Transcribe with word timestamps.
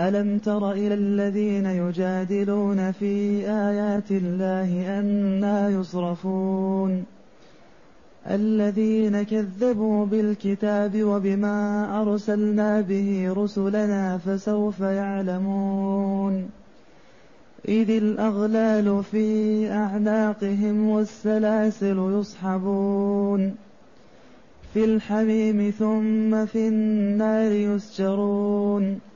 ألم 0.00 0.38
تر 0.38 0.72
إلى 0.72 0.94
الذين 0.94 1.66
يجادلون 1.66 2.92
في 2.92 3.44
آيات 3.50 4.10
الله 4.10 4.98
أنا 5.00 5.68
يصرفون؟ 5.68 7.04
الذين 8.30 9.22
كذبوا 9.22 10.06
بالكتاب 10.06 11.02
وبما 11.02 11.88
أرسلنا 12.02 12.80
به 12.80 13.32
رسلنا 13.36 14.18
فسوف 14.18 14.80
يعلمون. 14.80 16.48
إذ 17.68 17.90
الأغلال 17.90 19.04
في 19.04 19.68
أعناقهم 19.72 20.88
والسلاسل 20.88 22.18
يصحبون. 22.20 23.54
في 24.74 24.84
الحميم 24.84 25.70
ثم 25.78 26.46
في 26.46 26.68
النار 26.68 27.52
يسجرون. 27.52 29.09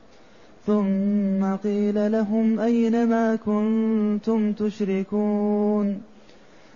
ثم 0.66 1.56
قيل 1.56 2.12
لهم 2.12 2.60
أين 2.60 3.08
ما 3.08 3.36
كنتم 3.36 4.52
تشركون 4.52 6.00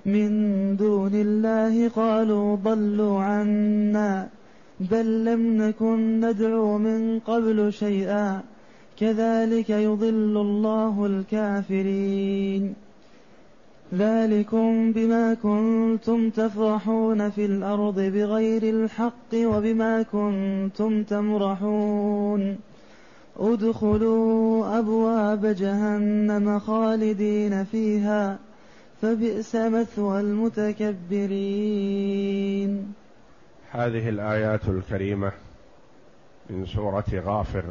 من 0.06 0.30
دون 0.76 1.14
الله 1.14 1.88
قالوا 1.88 2.56
ضلوا 2.56 3.20
عنا 3.20 4.28
بل 4.80 5.24
لم 5.24 5.62
نكن 5.62 6.20
ندعو 6.20 6.78
من 6.78 7.18
قبل 7.18 7.72
شيئا 7.72 8.42
كذلك 8.98 9.70
يضل 9.70 10.36
الله 10.36 11.06
الكافرين 11.06 12.74
ذلكم 13.94 14.92
بما 14.92 15.34
كنتم 15.34 16.30
تفرحون 16.30 17.30
في 17.30 17.44
الأرض 17.44 18.00
بغير 18.00 18.62
الحق 18.62 19.32
وبما 19.34 20.02
كنتم 20.02 21.02
تمرحون 21.02 22.67
ادخلوا 23.38 24.78
أبواب 24.78 25.46
جهنم 25.46 26.58
خالدين 26.58 27.64
فيها 27.64 28.38
فبئس 29.02 29.54
مثوى 29.56 30.20
المتكبرين. 30.20 31.34
هذه 33.70 34.08
الآيات 34.08 34.68
الكريمة 34.68 35.32
من 36.50 36.66
سورة 36.66 37.04
غافر. 37.14 37.64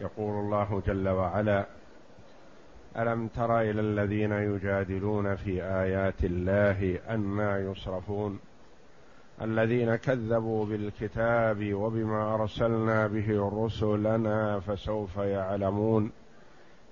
يقول 0.00 0.44
الله 0.44 0.82
جل 0.86 1.08
وعلا 1.08 1.66
ألم 2.96 3.28
تر 3.28 3.60
إلى 3.60 3.80
الذين 3.80 4.32
يجادلون 4.32 5.36
في 5.36 5.62
آيات 5.62 6.24
الله 6.24 6.98
أنا 7.08 7.58
يصرفون؟ 7.58 8.38
الذين 9.42 9.96
كذبوا 9.96 10.66
بالكتاب 10.66 11.74
وبما 11.74 12.34
أرسلنا 12.34 13.06
به 13.06 13.50
رسلنا 13.52 14.60
فسوف 14.60 15.16
يعلمون 15.16 16.10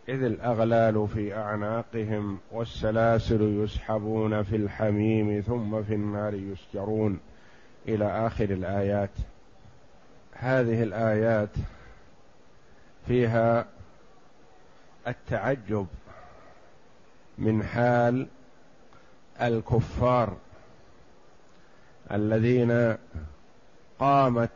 إذ 0.09 0.23
الأغلال 0.23 1.09
في 1.09 1.37
أعناقهم 1.37 2.39
والسلاسل 2.53 3.43
يسحبون 3.65 4.43
في 4.43 4.57
الحميم 4.57 5.41
ثم 5.41 5.83
في 5.83 5.95
النار 5.95 6.35
يسجرون 6.35 7.21
إلى 7.89 8.27
آخر 8.27 8.45
الآيات. 8.45 9.11
هذه 10.33 10.83
الآيات 10.83 11.51
فيها 13.07 13.67
التعجب 15.09 15.87
من 17.39 17.63
حال 17.63 18.27
الكفار. 19.41 20.37
الذين 22.13 22.97
قامت 23.99 24.51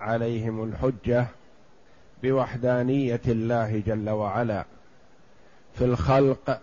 عليهم 0.00 0.64
الحجة 0.64 1.26
بوحدانية 2.22 3.20
الله 3.26 3.82
جل 3.86 4.10
وعلا 4.10 4.64
في 5.74 5.84
الخلق 5.84 6.60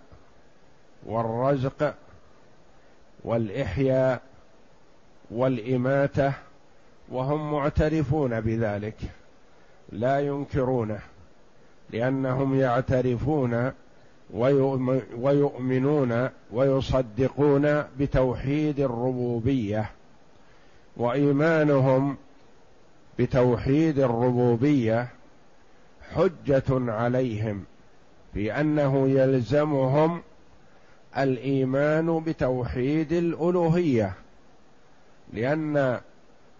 والرزق 1.06 1.96
والإحياء 3.24 4.22
والإماتة 5.32 6.34
وهم 7.10 7.52
معترفون 7.52 8.42
بذلك 8.42 8.98
لا 9.92 10.20
ينكرونه 10.20 11.00
لأنهم 11.90 12.60
يعترفون 12.60 13.72
ويؤمنون 15.18 16.30
ويصدقون 16.52 17.84
بتوحيد 18.00 18.80
الربوبية. 18.80 19.90
وإيمانهم 20.98 22.18
بتوحيد 23.20 24.00
الربوبية 24.00 25.08
حجة 26.14 26.64
عليهم 26.70 27.64
في 28.34 28.60
انه 28.60 29.10
يلزمهم 29.10 30.22
الإيمان 31.18 32.20
بتوحيد 32.20 33.14
الألوهية 33.14 34.14
لأن 35.34 36.00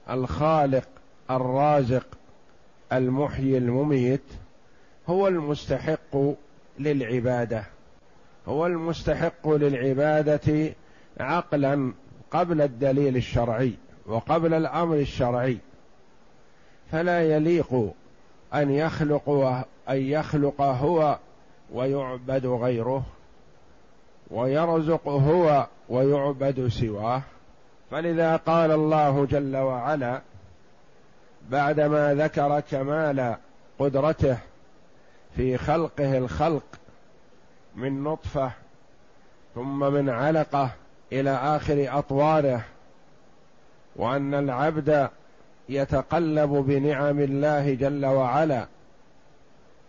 الخالق 0.10 0.88
الرازق 1.32 2.06
المحيي 2.94 3.58
المميت 3.58 4.24
هو 5.10 5.28
المستحق 5.28 6.18
للعبادة 6.80 7.64
هو 8.48 8.66
المستحق 8.66 9.50
للعبادة 9.50 10.74
عقلا 11.20 11.94
قبل 12.32 12.62
الدليل 12.62 13.18
الشرعي. 13.18 13.74
وقبل 14.08 14.54
الأمر 14.54 14.96
الشرعي 14.96 15.58
فلا 16.92 17.36
يليق 17.36 17.94
أن 18.54 18.72
يخلق 18.72 19.30
أن 19.90 19.98
يخلق 19.98 20.62
هو 20.62 21.18
ويعبد 21.74 22.46
غيره 22.46 23.04
ويرزق 24.32 25.08
هو 25.08 25.68
ويعبد 25.90 26.68
سواه. 26.68 27.22
فلذا 27.92 28.36
قال 28.36 28.72
الله 28.72 29.26
جل 29.26 29.58
وعلا 29.58 30.22
بعدما 31.50 32.14
ذكر 32.14 32.60
كمال 32.60 33.36
قدرته 33.80 34.38
في 35.36 35.58
خلقه 35.58 36.18
الخلق 36.18 36.64
من 37.76 38.04
نطفة 38.04 38.52
ثم 39.56 39.80
من 39.80 40.10
علقة 40.10 40.70
إلى 41.12 41.30
آخر 41.30 42.00
أطواره 42.00 42.62
وأن 43.98 44.34
العبد 44.34 45.10
يتقلب 45.70 46.50
بنعم 46.50 47.20
الله 47.20 47.74
جل 47.74 48.06
وعلا 48.06 48.68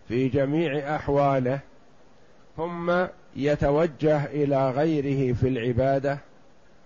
في 0.08 0.28
جميع 0.28 0.96
أحواله 0.96 1.60
ثم 2.56 2.92
يتوجه 3.36 4.24
إلى 4.24 4.70
غيره 4.70 5.34
في 5.34 5.48
العبادة 5.48 6.18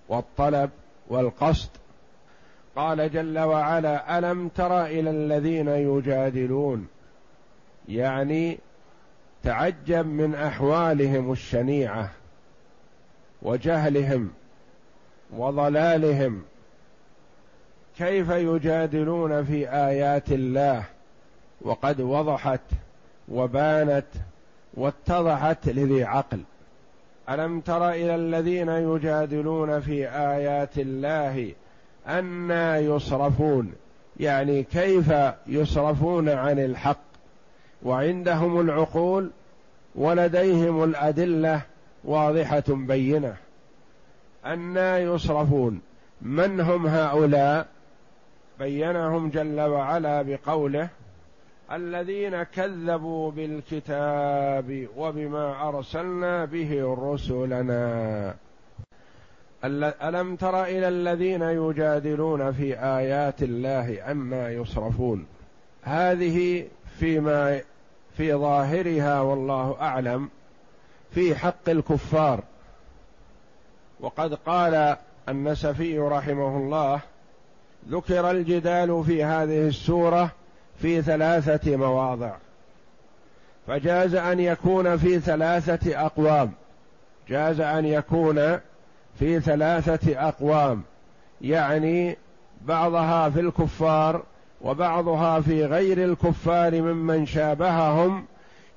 والطلب 0.09 0.71
والقصد. 1.09 1.71
قال 2.77 3.13
جل 3.13 3.39
وعلا 3.39 4.19
ألم 4.19 4.49
تر 4.49 4.85
إلى 4.85 5.11
الذين 5.11 5.69
يجادلون؟ 5.69 6.87
يعني 7.89 8.59
تعجب 9.43 10.07
من 10.07 10.35
أحوالهم 10.35 11.33
الشنيعة 11.33 12.11
وجهلهم 13.43 14.31
وضلالهم 15.37 16.43
كيف 17.99 18.31
يجادلون 18.31 19.45
في 19.45 19.69
آيات 19.71 20.33
الله؟ 20.33 20.85
وقد 21.63 22.01
وضحت 22.01 22.61
وبانت 23.29 24.07
واتضحت 24.75 25.69
لذي 25.69 26.05
عقل. 26.05 26.41
ألم 27.31 27.61
تر 27.61 27.91
إلى 27.91 28.15
الذين 28.15 28.69
يجادلون 28.69 29.81
في 29.81 30.09
آيات 30.09 30.79
الله 30.79 31.53
أنا 32.09 32.79
يصرفون؟ 32.79 33.73
يعني 34.21 34.63
كيف 34.63 35.13
يصرفون 35.47 36.29
عن 36.29 36.59
الحق؟ 36.59 37.03
وعندهم 37.83 38.61
العقول 38.61 39.31
ولديهم 39.95 40.85
الأدلة 40.85 41.61
واضحة 42.05 42.65
بينة. 42.69 43.37
أنا 44.45 44.99
يصرفون. 44.99 45.81
من 46.23 46.61
هم 46.61 46.87
هؤلاء؟ 46.87 47.67
بينهم 48.63 49.31
جل 49.31 49.61
وعلا 49.61 50.23
بقوله 50.23 50.89
الذين 51.73 52.43
كذبوا 52.43 53.31
بالكتاب 53.31 54.89
وبما 54.97 55.69
أرسلنا 55.69 56.45
به 56.45 56.97
رسلنا. 56.99 58.35
ألم 60.09 60.37
تر 60.37 60.65
إلى 60.65 60.89
الذين 60.89 61.43
يجادلون 61.43 62.53
في 62.53 62.79
آيات 62.79 63.43
الله 63.43 64.11
أما 64.11 64.51
يصرفون؟ 64.51 65.27
هذه 65.83 66.67
فيما 66.99 67.61
في 68.17 68.35
ظاهرها 68.35 69.21
والله 69.21 69.77
أعلم 69.81 70.29
في 71.11 71.35
حق 71.35 71.69
الكفار. 71.69 72.43
وقد 74.01 74.35
قال 74.35 74.97
النسفي 75.29 75.99
رحمه 75.99 76.57
الله 76.57 77.01
ذكر 77.91 78.31
الجدال 78.31 79.05
في 79.07 79.25
هذه 79.25 79.69
السورة 79.69 80.31
في 80.83 81.03
ثلاثة 81.03 81.77
مواضع. 81.77 82.33
فجاز 83.67 84.15
أن 84.15 84.41
يكون 84.41 84.97
في 84.97 85.21
ثلاثة 85.21 86.07
أقوام. 86.07 86.53
جاز 87.29 87.61
أن 87.61 87.87
يكون 87.87 88.59
في 89.19 89.41
ثلاثة 89.41 90.29
أقوام. 90.29 90.83
يعني 91.41 92.17
بعضها 92.65 93.31
في 93.31 93.41
الكفار 93.41 94.23
وبعضها 94.61 95.41
في 95.41 95.65
غير 95.65 96.05
الكفار 96.05 96.83
ممن 96.83 97.27
شابههم 97.27 98.25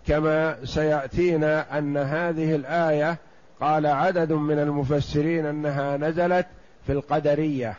كما 0.08 0.66
سيأتينا 0.66 1.78
أن 1.78 1.98
هذه 1.98 2.56
الآية 2.56 3.18
قال 3.62 3.86
عدد 3.86 4.34
من 4.34 4.60
المفسرين 4.60 5.46
أنها 5.46 5.98
نزلت 5.98 6.48
في 6.86 6.92
القدرية. 6.92 7.78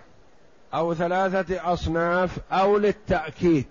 أو 0.74 0.94
ثلاثة 0.94 1.72
أصناف 1.72 2.38
أو 2.52 2.78
للتأكيد. 2.78 3.66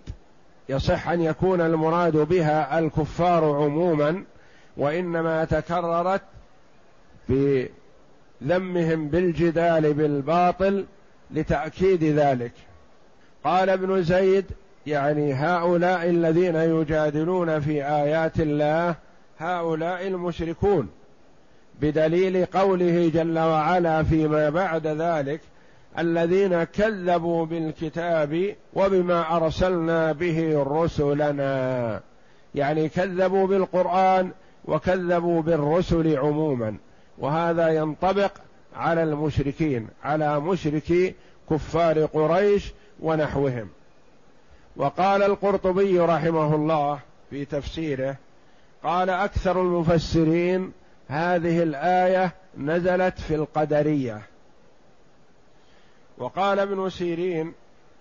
يصح 0.70 1.10
أن 1.10 1.22
يكون 1.22 1.62
المراد 1.62 2.18
بها 2.18 2.80
الكفار 2.80 3.44
عموما 3.44 4.24
وإنما 4.78 5.46
تكررت 5.46 6.22
بذمهم 7.30 9.08
بالجدال 9.08 9.94
بالباطل 9.94 10.86
لتأكيد 11.32 12.04
ذلك. 12.04 12.52
قال 13.44 13.70
ابن 13.70 14.04
زيد 14.04 14.46
يعني 14.88 15.34
هؤلاء 15.34 16.10
الذين 16.10 16.56
يجادلون 16.56 17.60
في 17.60 17.86
آيات 17.86 18.40
الله 18.40 18.96
هؤلاء 19.40 20.08
المشركون 20.08 20.90
بدليل 21.82 22.46
قوله 22.46 23.12
جل 23.14 23.40
وعلا 23.40 24.04
فيما 24.04 24.50
بعد 24.50 24.88
ذلك 24.88 25.42
الذين 26.00 26.64
كذبوا 26.64 27.46
بالكتاب 27.46 28.56
وبما 28.74 29.36
أرسلنا 29.36 30.12
به 30.12 30.64
رسلنا. 30.68 32.02
يعني 32.56 32.90
كذبوا 32.90 33.48
بالقرآن 33.48 34.32
وكذبوا 34.66 35.42
بالرسل 35.42 36.18
عموما. 36.18 36.76
وهذا 37.18 37.68
ينطبق 37.68 38.32
على 38.76 39.04
المشركين 39.04 39.88
على 40.04 40.40
مشركي 40.40 41.14
كفار 41.50 42.06
قريش 42.06 42.74
ونحوهم. 43.00 43.70
وقال 44.76 45.24
القرطبي 45.24 46.00
رحمه 46.00 46.56
الله 46.56 47.00
في 47.30 47.46
تفسيره 47.46 48.16
قال 48.84 49.10
أكثر 49.10 49.62
المفسرين 49.62 50.72
هذه 51.08 51.64
الآية 51.64 52.32
نزلت 52.58 53.20
في 53.20 53.36
القدرية. 53.36 54.22
وقال 56.18 56.60
ابن 56.60 56.90
سيرين 56.90 57.54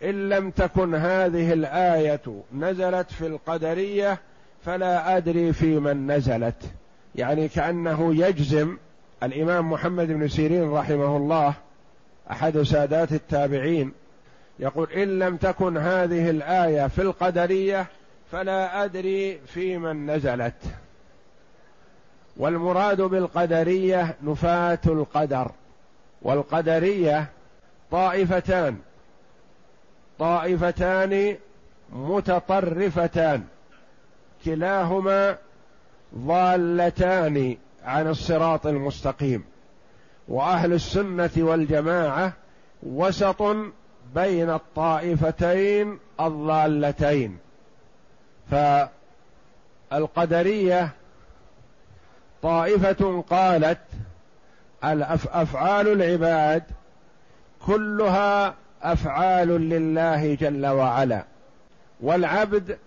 إن 0.03 0.29
لم 0.29 0.51
تكن 0.51 0.95
هذه 0.95 1.53
الآية 1.53 2.43
نزلت 2.55 3.13
في 3.13 3.27
القدرية 3.27 4.19
فلا 4.65 5.17
أدري 5.17 5.53
في 5.53 5.79
من 5.79 6.13
نزلت. 6.13 6.71
يعني 7.15 7.49
كأنه 7.49 8.15
يجزم 8.15 8.77
الإمام 9.23 9.73
محمد 9.73 10.09
بن 10.09 10.29
سيرين 10.29 10.73
رحمه 10.73 11.17
الله 11.17 11.55
أحد 12.31 12.63
سادات 12.63 13.13
التابعين 13.13 13.93
يقول 14.59 14.93
إن 14.93 15.19
لم 15.19 15.37
تكن 15.37 15.77
هذه 15.77 16.31
الآية 16.31 16.87
في 16.87 17.03
القدرية 17.03 17.87
فلا 18.33 18.85
أدري 18.85 19.39
في 19.47 19.79
من 19.79 20.11
نزلت. 20.11 20.63
والمراد 22.37 23.01
بالقدرية 23.01 24.17
نفاة 24.23 24.79
القدر 24.87 25.51
والقدرية 26.23 27.29
طائفتان. 27.95 28.77
طائفتان 30.19 31.37
متطرفتان. 31.93 33.45
كلاهما 34.45 35.37
ضالتان 36.19 37.57
عن 37.85 38.09
الصراط 38.09 38.67
المستقيم. 38.67 39.45
وأهل 40.29 40.73
السنة 40.73 41.31
والجماعة 41.37 42.33
وسط 42.83 43.43
بين 44.15 44.51
الطائفتين 44.51 45.99
الضالتين. 46.21 47.39
فالقدرية 49.91 50.91
طائفة 52.43 53.25
قالت 53.31 53.79
أفعال 54.83 55.89
العباد 55.89 56.63
كلها 57.67 58.55
أفعال 58.83 59.49
لله 59.49 60.35
جل 60.35 60.67
وعلا. 60.67 61.25
والعبد 62.01 62.79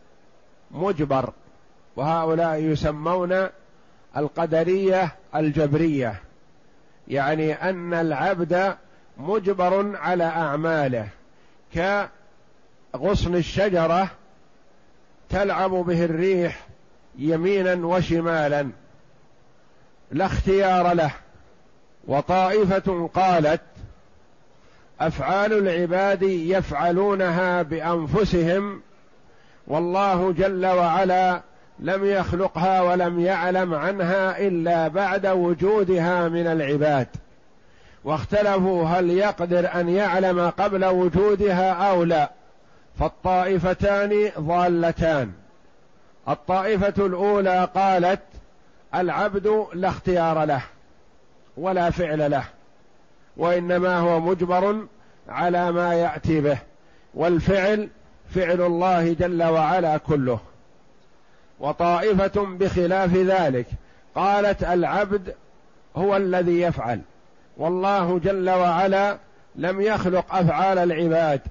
مجبر 0.72 1.34
وهؤلاء 1.96 2.56
يسمون 2.56 3.48
القدرية 4.18 5.16
الجبرية. 5.36 6.22
يعني 7.08 7.54
أن 7.54 7.94
العبد 7.94 8.76
مجبر 9.18 9.98
على 9.98 10.24
أعماله. 10.24 11.08
كغصن 11.74 13.36
الشجرة 13.36 14.10
تلعب 15.30 15.72
به 15.72 16.06
الريح 16.06 16.68
يمينا 17.18 17.86
وشمالا. 17.88 18.70
لا 20.12 20.26
اختيار 20.26 20.94
له. 20.94 21.12
وطائفة 22.08 23.10
قالت 23.14 23.62
أفعال 25.02 25.54
العباد 25.54 26.24
يفعلونها 26.24 27.62
بأنفسهم 27.62 28.82
والله 29.68 30.32
جل 30.32 30.66
وعلا 30.66 31.42
لم 31.80 32.06
يخلقها 32.06 32.82
ولم 32.82 33.20
يعلم 33.20 33.74
عنها 33.74 34.40
إلا 34.48 34.88
بعد 34.88 35.28
وجودها 35.28 36.30
من 36.30 36.48
العباد. 36.48 37.08
واختلفوا 38.04 38.86
هل 38.86 39.10
يقدر 39.10 39.70
أن 39.76 39.90
يعلم 39.90 40.50
قبل 40.50 40.86
وجودها 40.86 41.72
أو 41.72 42.04
لا. 42.04 42.32
فالطائفتان 43.00 44.32
ضالتان. 44.40 45.32
الطائفة 46.30 47.06
الأولى 47.06 47.70
قالت 47.76 48.22
العبد 48.96 49.66
لا 49.74 49.90
اختيار 49.90 50.46
له 50.46 50.62
ولا 51.58 51.90
فعل 51.90 52.32
له. 52.32 52.44
وإنما 53.38 53.98
هو 53.98 54.20
مجبر 54.20 54.86
على 55.30 55.72
ما 55.72 55.94
يأتي 55.94 56.42
به 56.42 56.58
والفعل 57.14 57.90
فعل 58.30 58.62
الله 58.62 59.14
جل 59.14 59.44
وعلا 59.44 59.98
كله. 59.98 60.40
وطائفة 61.60 62.46
بخلاف 62.46 63.14
ذلك 63.14 63.66
قالت 64.16 64.64
العبد 64.64 65.36
هو 65.96 66.18
الذي 66.18 66.62
يفعل. 66.62 67.02
والله 67.58 68.20
جل 68.20 68.50
وعلا 68.50 69.18
لم 69.56 69.82
يخلق 69.82 70.36
أفعال 70.36 70.78
العباد 70.78 71.42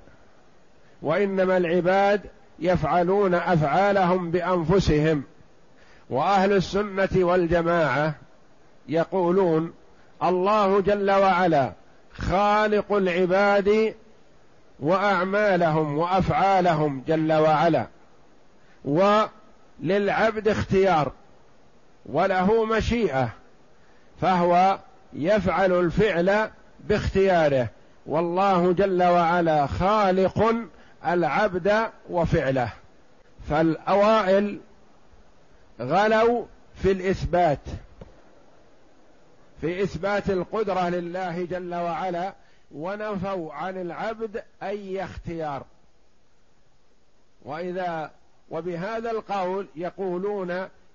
وإنما 1.03 1.57
العباد 1.57 2.21
يفعلون 2.59 3.35
أفعالهم 3.35 4.31
بأنفسهم. 4.31 5.23
وأهل 6.11 6.53
السنة 6.53 7.09
والجماعة 7.15 8.15
يقولون 8.89 9.73
الله 10.23 10.81
جل 10.81 11.11
وعلا 11.11 11.73
خالق 12.13 12.93
العباد 12.93 13.95
وأعمالهم 14.81 15.99
وأفعالهم 15.99 17.03
جل 17.09 17.33
وعلا 17.33 17.87
وللعبد 18.85 20.49
اختيار 20.49 21.13
وله 22.07 22.65
مشيئة 22.65 23.29
فهو 24.21 24.79
يفعل 25.13 25.73
الفعل 25.73 26.51
باختياره 26.81 27.69
والله 28.07 28.73
جل 28.73 29.03
وعلا 29.03 29.67
خالق 29.67 30.55
العبد 31.07 31.91
وفعله. 32.11 32.69
فالأوائل 33.51 34.59
غلوا 35.81 36.45
في 36.83 36.93
الإثبات. 36.93 37.59
في 39.67 39.83
اثبات 39.83 40.31
القدرة 40.31 40.89
لله 40.89 41.45
جل 41.45 41.75
وعلا 41.75 42.35
ونفوا 42.75 43.53
عن 43.53 43.81
العبد 43.81 44.45
أي 44.63 45.05
اختيار. 45.05 45.65
وإذا 47.45 48.11
وبهذا 48.51 49.11
القول 49.11 49.67
يقولون 49.77 50.51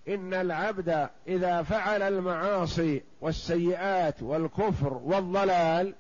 إن 0.08 0.34
العبد 0.34 1.10
إذا 1.28 1.64
فعل 1.64 2.02
المعاصي 2.02 3.04
والسيئات 3.22 4.24
والكفر 4.24 4.94
والضلال 4.94 5.94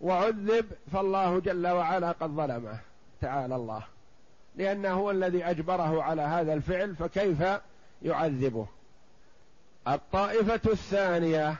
وعذب 0.00 0.66
فالله 0.92 1.40
جل 1.40 1.66
وعلا 1.66 2.12
قد 2.12 2.30
ظلمه 2.30 2.78
تعالى 3.20 3.56
الله 3.56 3.82
لأنه 4.56 4.90
هو 4.90 5.10
الذي 5.10 5.44
أجبره 5.44 6.02
على 6.02 6.22
هذا 6.22 6.52
الفعل 6.52 6.96
فكيف 6.96 7.44
يعذبه؟ 8.02 8.66
الطائفة 9.88 10.60
الثانية 10.72 11.56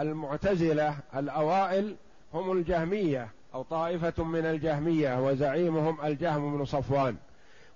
المعتزلة 0.00 0.96
الأوائل 1.16 1.96
هم 2.34 2.52
الجهمية 2.52 3.28
أو 3.54 3.62
طائفة 3.62 4.24
من 4.24 4.46
الجهمية 4.46 5.26
وزعيمهم 5.26 6.04
الجهم 6.04 6.58
بن 6.58 6.64
صفوان. 6.64 7.16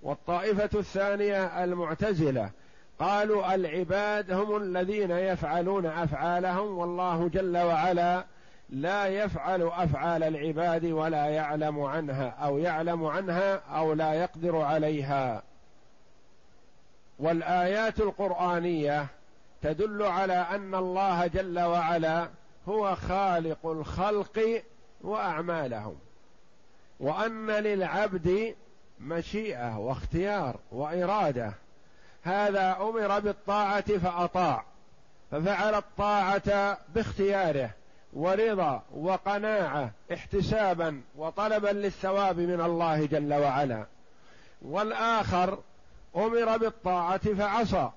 والطائفة 0.01 0.79
الثانية 0.79 1.63
المعتزلة 1.63 2.51
قالوا 2.99 3.55
العباد 3.55 4.31
هم 4.31 4.57
الذين 4.57 5.11
يفعلون 5.11 5.85
أفعالهم 5.85 6.77
والله 6.77 7.27
جل 7.27 7.57
وعلا 7.57 8.25
لا 8.69 9.07
يفعل 9.07 9.61
أفعال 9.61 10.23
العباد 10.23 10.85
ولا 10.85 11.25
يعلم 11.25 11.81
عنها 11.81 12.29
أو 12.29 12.57
يعلم 12.57 13.05
عنها 13.05 13.55
أو 13.55 13.93
لا 13.93 14.13
يقدر 14.13 14.57
عليها. 14.57 15.43
والآيات 17.19 17.99
القرآنية 17.99 19.05
تدل 19.61 20.03
على 20.03 20.33
أن 20.33 20.75
الله 20.75 21.27
جل 21.27 21.59
وعلا 21.59 22.29
هو 22.67 22.95
خالق 22.95 23.65
الخلق 23.65 24.63
وأعمالهم 25.01 25.95
وأن 26.99 27.51
للعبد 27.51 28.55
مشيئة 28.99 29.77
واختيار 29.77 30.59
وإرادة. 30.71 31.53
هذا 32.23 32.77
أمر 32.81 33.19
بالطاعة 33.19 33.97
فأطاع 33.97 34.63
ففعل 35.31 35.75
الطاعة 35.75 36.77
باختياره 36.95 37.69
ورضا 38.13 38.83
وقناعة 38.91 39.91
احتسابا 40.13 41.01
وطلبا 41.17 41.67
للثواب 41.67 42.39
من 42.39 42.61
الله 42.61 43.05
جل 43.05 43.33
وعلا. 43.33 43.85
والآخر 44.61 45.59
أمر 46.15 46.57
بالطاعة 46.57 47.33
فعصى 47.33 47.89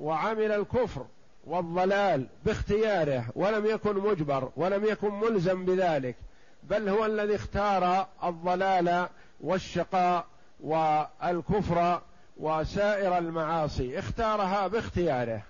وعمل 0.00 0.52
الكفر 0.52 1.06
والضلال 1.46 2.26
باختياره 2.44 3.24
ولم 3.34 3.66
يكن 3.66 3.96
مجبر 3.96 4.50
ولم 4.56 4.84
يكن 4.84 5.14
ملزم 5.14 5.64
بذلك 5.64 6.16
بل 6.62 6.88
هو 6.88 7.06
الذي 7.06 7.34
اختار 7.34 8.06
الضلال 8.24 9.08
والشقاء 9.40 10.26
والكفر 10.60 12.00
وسائر 12.36 13.18
المعاصي 13.18 13.98
اختارها 13.98 14.66
باختياره. 14.66 15.42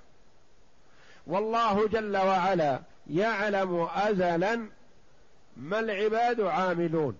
والله 1.26 1.88
جل 1.88 2.16
وعلا 2.16 2.80
يعلم 3.10 3.88
ازلا 3.94 4.66
ما 5.56 5.80
العباد 5.80 6.40
عاملون 6.40 7.18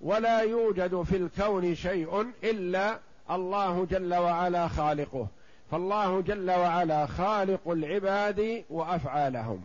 ولا 0.00 0.40
يوجد 0.40 1.02
في 1.02 1.16
الكون 1.16 1.74
شيء 1.74 2.32
إلا 2.44 2.98
الله 3.30 3.86
جل 3.90 4.14
وعلا 4.14 4.68
خالقه. 4.68 5.28
فالله 5.74 6.20
جل 6.20 6.50
وعلا 6.50 7.06
خالق 7.06 7.68
العباد 7.68 8.64
وأفعالهم. 8.70 9.62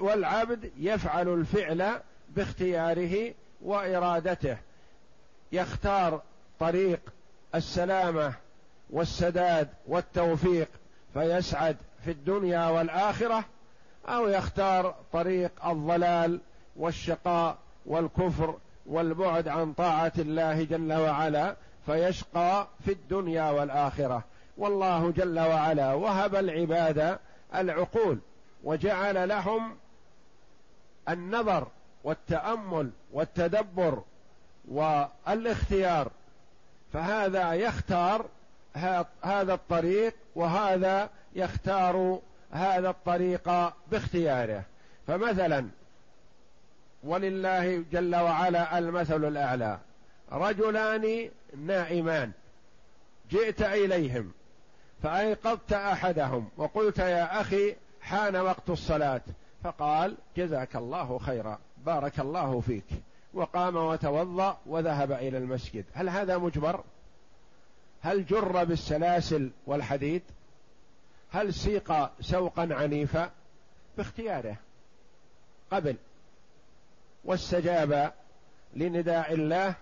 والعبد 0.00 0.70
يفعل 0.78 1.28
الفعل 1.28 2.00
باختياره 2.28 3.34
وإرادته. 3.62 4.56
يختار 5.52 6.22
طريق 6.60 7.00
السلامة 7.54 8.32
والسداد 8.90 9.68
والتوفيق 9.86 10.68
فيسعد 11.12 11.76
في 12.04 12.10
الدنيا 12.10 12.66
والآخرة 12.66 13.44
أو 14.08 14.28
يختار 14.28 14.94
طريق 15.12 15.66
الضلال 15.66 16.40
والشقاء 16.76 17.56
والكفر 17.86 18.54
والبعد 18.86 19.48
عن 19.48 19.72
طاعة 19.72 20.12
الله 20.18 20.64
جل 20.64 20.92
وعلا 20.92 21.56
فيشقى 21.86 22.68
في 22.84 22.92
الدنيا 22.92 23.50
والآخرة. 23.50 24.24
والله 24.56 25.10
جل 25.10 25.38
وعلا 25.38 25.92
وهب 25.92 26.34
العباد 26.34 27.18
العقول 27.54 28.18
وجعل 28.64 29.28
لهم 29.28 29.76
النظر 31.08 31.68
والتأمل 32.04 32.90
والتدبر 33.12 34.02
والاختيار. 34.68 36.10
فهذا 36.92 37.52
يختار 37.52 38.26
هذا 39.22 39.54
الطريق 39.54 40.14
وهذا 40.34 41.10
يختار 41.34 42.20
هذا 42.50 42.90
الطريق 42.90 43.72
باختياره. 43.90 44.62
فمثلا 45.06 45.68
ولله 47.04 47.84
جل 47.92 48.16
وعلا 48.16 48.78
المثل 48.78 49.24
الأعلى. 49.24 49.78
رجلان 50.32 51.30
نائمان. 51.56 52.32
جئت 53.30 53.62
إليهم. 53.62 54.32
فايقظت 55.04 55.72
أحدهم 55.72 56.48
وقلت 56.56 56.98
يا 56.98 57.40
أخي 57.40 57.76
حان 58.00 58.36
وقت 58.36 58.70
الصلاة. 58.70 59.20
فقال 59.64 60.16
جزاك 60.36 60.76
الله 60.76 61.18
خيرا 61.18 61.58
بارك 61.86 62.20
الله 62.20 62.60
فيك. 62.60 62.84
وقام 63.34 63.76
وتوضأ 63.76 64.58
وذهب 64.66 65.12
إلى 65.12 65.38
المسجد. 65.38 65.84
هل 65.94 66.08
هذا 66.08 66.38
مجبر؟ 66.38 66.84
هل 68.02 68.26
جر 68.26 68.64
بالسلاسل 68.64 69.50
والحديد؟ 69.66 70.22
هل 71.32 71.54
سيق 71.54 72.10
سوقا 72.20 72.68
عنيفا؟ 72.70 73.30
باختياره. 73.96 74.56
قبل. 75.70 75.96
واستجاب 77.24 78.12
لنداء 78.76 79.34
الله 79.34 79.74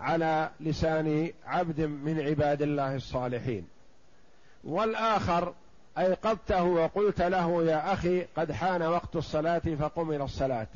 على 0.00 0.50
لسان 0.60 1.32
عبد 1.46 1.80
من 1.80 2.20
عباد 2.20 2.62
الله 2.62 2.94
الصالحين. 2.94 3.68
والآخر 4.64 5.54
أيقظته 5.98 6.62
وقلت 6.62 7.22
له 7.22 7.64
يا 7.64 7.92
أخي 7.92 8.22
قد 8.36 8.52
حان 8.52 8.82
وقت 8.82 9.16
الصلاة 9.16 9.62
فقم 9.80 10.10
إلى 10.10 10.24
الصلاة. 10.24 10.66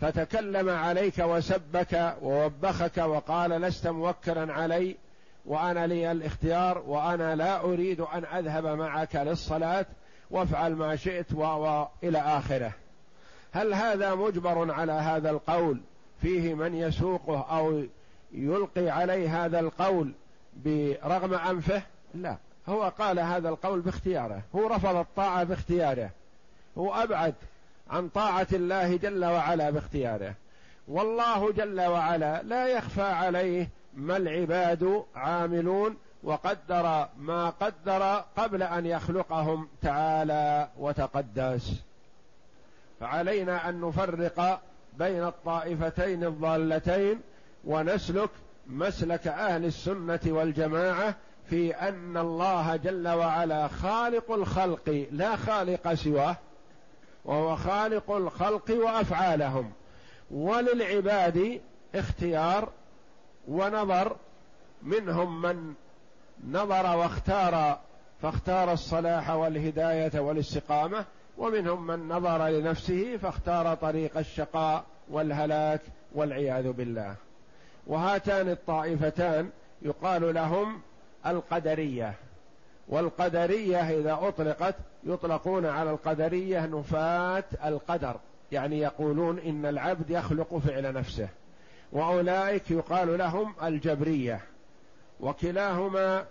فتكلم 0.00 0.68
عليك 0.68 1.18
وسبك 1.18 2.16
ووبخك 2.22 2.98
وقال 2.98 3.50
لست 3.50 3.86
موكلا 3.86 4.52
علي 4.52 4.96
وأنا 5.46 5.86
لي 5.86 6.12
الاختيار 6.12 6.78
وأنا 6.86 7.36
لا 7.36 7.60
أريد 7.60 8.00
أن 8.00 8.24
أذهب 8.24 8.66
معك 8.66 9.16
للصلاة 9.16 9.86
وافعل 10.30 10.74
ما 10.74 10.96
شئت 10.96 11.32
والى 11.32 12.18
آخره. 12.18 12.72
هل 13.52 13.74
هذا 13.74 14.14
مجبر 14.14 14.72
على 14.72 14.92
هذا 14.92 15.30
القول؟ 15.30 15.80
فيه 16.22 16.54
من 16.54 16.74
يسوقه 16.74 17.58
أو 17.58 17.82
يلقي 18.32 18.88
عليه 18.88 19.44
هذا 19.44 19.60
القول 19.60 20.12
برغم 20.64 21.34
أنفه؟ 21.34 21.82
لا. 22.14 22.36
هو 22.68 22.92
قال 22.98 23.18
هذا 23.18 23.48
القول 23.48 23.80
باختياره. 23.80 24.42
هو 24.54 24.66
رفض 24.66 24.96
الطاعة 24.96 25.44
باختياره. 25.44 26.10
هو 26.78 26.94
أبعد 26.94 27.34
عن 27.90 28.08
طاعة 28.08 28.46
الله 28.52 28.96
جل 28.96 29.24
وعلا 29.24 29.70
باختياره. 29.70 30.34
والله 30.88 31.52
جل 31.52 31.80
وعلا 31.80 32.42
لا 32.42 32.66
يخفى 32.66 33.02
عليه 33.02 33.68
ما 33.94 34.16
العباد 34.16 35.04
عاملون 35.16 35.96
وقدر 36.22 37.08
ما 37.18 37.50
قدر 37.50 38.24
قبل 38.36 38.62
أن 38.62 38.86
يخلقهم 38.86 39.68
تعالى 39.82 40.68
وتقدس. 40.78 41.72
فعلينا 43.00 43.68
أن 43.68 43.80
نفرق 43.80 44.60
بين 44.98 45.24
الطائفتين 45.24 46.24
الضالتين 46.24 47.20
ونسلك 47.64 48.30
مسلك 48.66 49.26
أهل 49.26 49.64
السنة 49.64 50.20
والجماعة 50.26 51.14
في 51.50 51.74
أن 51.74 52.16
الله 52.16 52.76
جل 52.76 53.08
وعلا 53.08 53.68
خالق 53.68 54.32
الخلق 54.32 55.06
لا 55.12 55.36
خالق 55.36 55.94
سواه 55.94 56.36
وهو 57.24 57.56
خالق 57.56 58.10
الخلق 58.10 58.70
وأفعالهم. 58.70 59.72
وللعباد 60.30 61.60
اختيار 61.94 62.68
ونظر 63.48 64.16
منهم 64.82 65.42
من 65.42 65.74
نظر 66.50 66.96
واختار 66.96 67.78
فاختار 68.22 68.72
الصلاح 68.72 69.30
والهداية 69.30 70.20
والاستقامة 70.20 71.04
ومنهم 71.38 71.86
من 71.86 72.08
نظر 72.08 72.48
لنفسه 72.48 73.16
فاختار 73.16 73.74
طريق 73.74 74.18
الشقاء 74.18 74.84
والهلاك 75.10 75.80
والعياذ 76.14 76.72
بالله. 76.72 77.14
وهاتان 77.86 78.48
الطائفتان 78.48 79.50
يقال 79.82 80.34
لهم 80.34 80.80
القدرية. 81.26 82.14
والقدرية 82.88 83.90
إذا 84.00 84.18
أطلقت 84.22 84.74
يطلقون 85.04 85.66
على 85.66 85.90
القدرية 85.90 86.66
نفاة 86.66 87.44
القدر 87.64 88.16
يعني 88.52 88.78
يقولون 88.78 89.38
إن 89.38 89.66
العبد 89.66 90.10
يخلق 90.10 90.58
فعل 90.58 90.92
نفسه. 90.92 91.28
وأولئك 91.92 92.70
يقال 92.70 93.18
لهم 93.18 93.54
الجبرية. 93.62 94.40
وكلاهما 95.20 96.24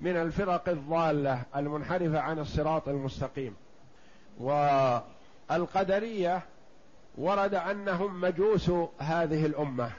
من 0.00 0.16
الفرق 0.16 0.68
الضالة 0.68 1.42
المنحرفة 1.56 2.20
عن 2.20 2.38
الصراط 2.38 2.88
المستقيم. 2.88 3.56
والقدرية 5.50 6.42
ورد 7.18 7.54
أنهم 7.54 8.20
مجوس 8.20 8.70
هذه 8.98 9.46
الأمة. 9.46 9.90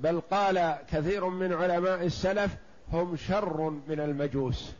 بل 0.00 0.20
قال 0.20 0.76
كثير 0.92 1.28
من 1.28 1.52
علماء 1.52 2.06
السلف 2.06 2.56
هم 2.92 3.16
شر 3.16 3.70
من 3.70 4.00
المجوس. 4.00 4.72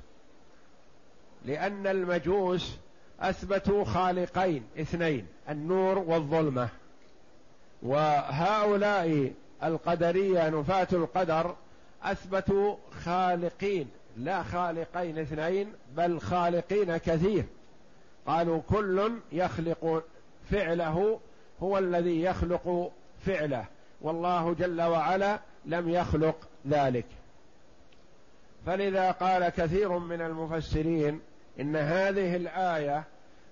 لأن 1.44 1.86
المجوس 1.86 2.76
أثبتوا 3.20 3.84
خالقين 3.84 4.64
اثنين 4.80 5.26
النور 5.48 5.98
والظلمة. 5.98 6.68
وهؤلاء 7.82 9.32
القدرية 9.62 10.48
نفاة 10.48 10.88
القدر 10.92 11.54
أثبتوا 12.02 12.76
خالقين 13.04 13.88
لا 14.16 14.42
خالقين 14.42 15.18
اثنين 15.18 15.72
بل 15.96 16.20
خالقين 16.20 16.96
كثير. 16.96 17.44
قالوا 18.26 18.60
كل 18.70 19.12
يخلق 19.32 20.04
فعله 20.50 21.20
هو 21.62 21.78
الذي 21.78 22.22
يخلق 22.22 22.92
فعله. 23.26 23.64
والله 24.00 24.54
جل 24.54 24.82
وعلا 24.82 25.40
لم 25.64 25.88
يخلق 25.88 26.48
ذلك. 26.68 27.06
فلذا 28.68 29.10
قال 29.10 29.48
كثير 29.48 29.98
من 29.98 30.20
المفسرين 30.20 31.20
إن 31.60 31.76
هذه 31.76 32.36
الآية 32.36 33.04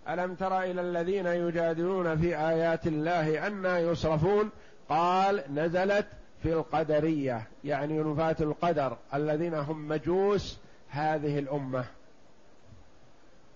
ألم 0.09 0.35
تر 0.35 0.63
إلى 0.63 0.81
الذين 0.81 1.27
يجادلون 1.27 2.19
في 2.19 2.39
آيات 2.39 2.87
الله 2.87 3.47
أنا 3.47 3.79
يصرفون؟ 3.79 4.51
قال 4.89 5.45
نزلت 5.55 6.07
في 6.43 6.53
القدرية 6.53 7.43
يعني 7.65 7.99
نفاة 7.99 8.37
القدر 8.41 8.97
الذين 9.15 9.55
هم 9.55 9.89
مجوس 9.89 10.59
هذه 10.89 11.39
الأمة. 11.39 11.85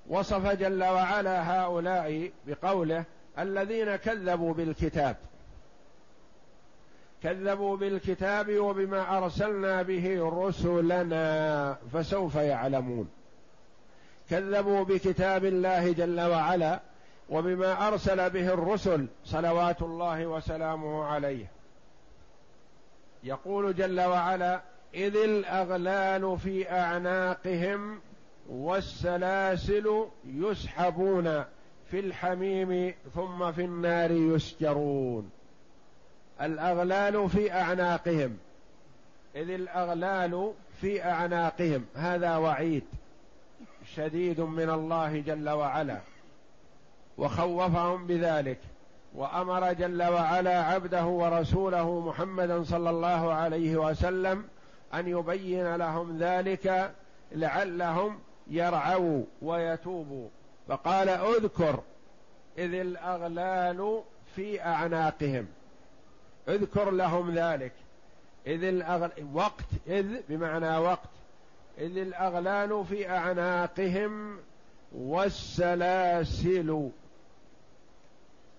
وصف 0.09 0.47
جل 0.47 0.85
وعلا 0.85 1.63
هؤلاء 1.63 2.31
بقوله 2.47 3.05
الذين 3.39 3.97
كذبوا 3.97 4.55
بالكتاب. 4.55 5.17
كذبوا 7.23 7.77
بالكتاب 7.77 8.59
وبما 8.59 9.19
أرسلنا 9.19 9.83
به 9.83 10.31
رسلنا 10.33 11.77
فسوف 11.93 12.35
يعلمون. 12.35 13.09
كذبوا 14.31 14.85
بكتاب 14.85 15.45
الله 15.45 15.93
جل 15.93 16.21
وعلا 16.21 16.81
وبما 17.31 17.89
أرسل 17.89 18.31
به 18.31 18.55
الرسل 18.55 19.07
صلوات 19.25 19.83
الله 19.83 20.27
وسلامه 20.27 21.05
عليه. 21.05 21.47
يقول 23.25 23.75
جل 23.77 24.01
وعلا 24.01 24.61
إذ 24.95 25.17
الأغلال 25.17 26.39
في 26.39 26.71
أعناقهم 26.71 28.01
والسلاسل 28.51 30.07
يسحبون 30.27 31.45
في 31.91 32.01
الحميم 32.01 32.95
ثم 33.15 33.53
في 33.53 33.65
النار 33.65 34.11
يسجرون. 34.11 35.31
الأغلال 36.43 37.29
في 37.31 37.53
أعناقهم. 37.53 38.39
إذ 39.37 39.51
الأغلال 39.51 40.53
في 40.81 41.05
أعناقهم. 41.05 41.85
هذا 41.95 42.37
وعيد 42.37 42.85
شديد 43.95 44.41
من 44.41 44.71
الله 44.71 45.21
جل 45.21 45.49
وعلا. 45.49 45.99
وخوفهم 47.19 48.07
بذلك. 48.07 48.59
وأمر 49.15 49.73
جل 49.73 50.03
وعلا 50.03 50.63
عبده 50.63 51.05
ورسوله 51.05 52.01
محمدا 52.01 52.65
صلى 52.65 52.91
الله 52.91 53.33
عليه 53.33 53.77
وسلم 53.77 54.45
أن 54.95 55.09
يبين 55.09 55.77
لهم 55.77 56.19
ذلك 56.19 56.93
لعلهم 57.33 58.19
يرعوا 58.51 59.23
ويتوبوا. 59.43 60.29
فقال 60.69 61.09
اذكر 61.09 61.81
إذ 62.59 62.75
الأغلال 62.75 64.03
في 64.37 64.63
أعناقهم. 64.63 65.47
اذكر 66.51 66.91
لهم 66.91 67.35
ذلك. 67.35 67.73
إذ 68.47 68.65
الأغل... 68.65 69.11
وقت 69.33 69.65
إذ 69.87 70.21
بمعنى 70.29 70.79
وقت. 70.79 71.09
إذ 71.79 71.97
الأغلال 71.99 72.85
في 72.85 73.11
أعناقهم 73.11 74.39
والسلاسل. 74.93 76.91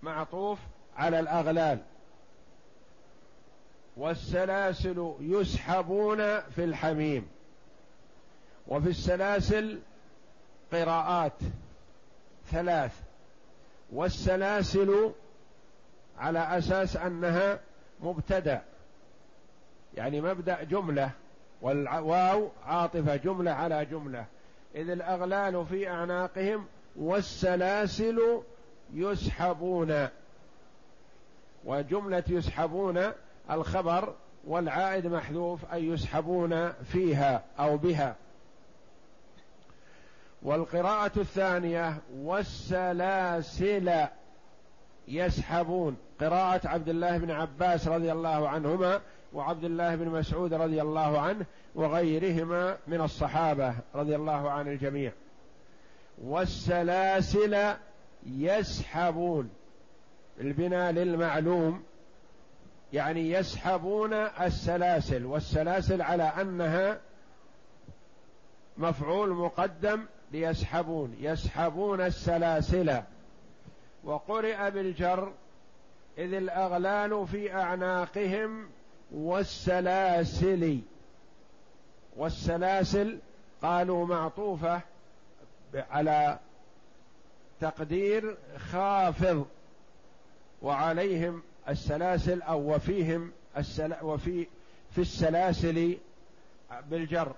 معطوف 0.03 0.59
على 0.97 1.19
الأغلال. 1.19 1.79
والسلاسل 3.97 5.13
يسحبون 5.19 6.39
في 6.39 6.63
الحميم. 6.63 7.27
وفي 8.67 8.89
السلاسل 8.89 9.79
قراءات. 10.71 11.39
ثلاث. 12.51 12.91
والسلاسل 13.91 15.11
على 16.17 16.57
أساس 16.57 16.95
أنها 16.95 17.59
مبتدأ. 18.01 18.61
يعني 19.97 20.21
مبدأ 20.21 20.63
جملة 20.63 21.11
والواو 21.61 22.49
عاطفة 22.65 23.15
جملة 23.15 23.51
على 23.51 23.85
جملة. 23.85 24.25
إذ 24.75 24.89
الأغلال 24.89 25.65
في 25.65 25.89
أعناقهم 25.89 26.65
والسلاسل 26.95 28.41
يسحبون. 28.93 30.07
وجملة 31.65 32.23
يسحبون 32.27 33.11
الخبر 33.51 34.13
والعائد 34.47 35.07
محذوف 35.07 35.73
أي 35.73 35.87
يسحبون 35.87 36.71
فيها 36.71 37.43
أو 37.59 37.77
بها. 37.77 38.15
والقراءة 40.41 41.19
الثانية 41.19 41.97
والسلاسل. 42.15 44.07
يسحبون 45.07 45.97
قراءة 46.19 46.67
عبد 46.67 46.89
الله 46.89 47.17
بن 47.17 47.31
عباس 47.31 47.87
رضي 47.87 48.11
الله 48.11 48.49
عنهما 48.49 49.01
وعبد 49.33 49.63
الله 49.63 49.95
بن 49.95 50.07
مسعود 50.07 50.53
رضي 50.53 50.81
الله 50.81 51.19
عنه 51.19 51.45
وغيرهما 51.75 52.77
من 52.87 53.01
الصحابة 53.01 53.75
رضي 53.95 54.15
الله 54.15 54.51
عن 54.51 54.67
الجميع. 54.67 55.11
والسلاسل 56.23 57.73
يسحبون. 58.25 59.49
البناء 60.41 60.91
للمعلوم. 60.91 61.83
يعني 62.93 63.31
يسحبون 63.31 64.13
السلاسل. 64.13 65.25
والسلاسل 65.25 66.01
على 66.01 66.23
أنها 66.23 66.99
مفعول 68.77 69.29
مقدم 69.29 70.05
ليسحبون. 70.31 71.15
يسحبون 71.19 72.01
السلاسل. 72.01 73.01
وقرئ 74.03 74.71
بالجر 74.71 75.33
إذ 76.17 76.33
الأغلال 76.33 77.27
في 77.27 77.53
أعناقهم 77.53 78.69
والسلاسل. 79.11 80.79
والسلاسل 82.17 83.19
قالوا 83.61 84.05
معطوفة 84.05 84.81
على 85.73 86.39
تقدير 87.61 88.37
خافض 88.71 89.45
وعليهم 90.61 91.43
السلاسل 91.69 92.41
أو 92.41 92.75
وفيهم 92.75 93.31
السلا 93.57 94.03
وفي 94.03 94.47
في 94.91 95.01
السلاسل 95.01 95.97
بالجر. 96.89 97.35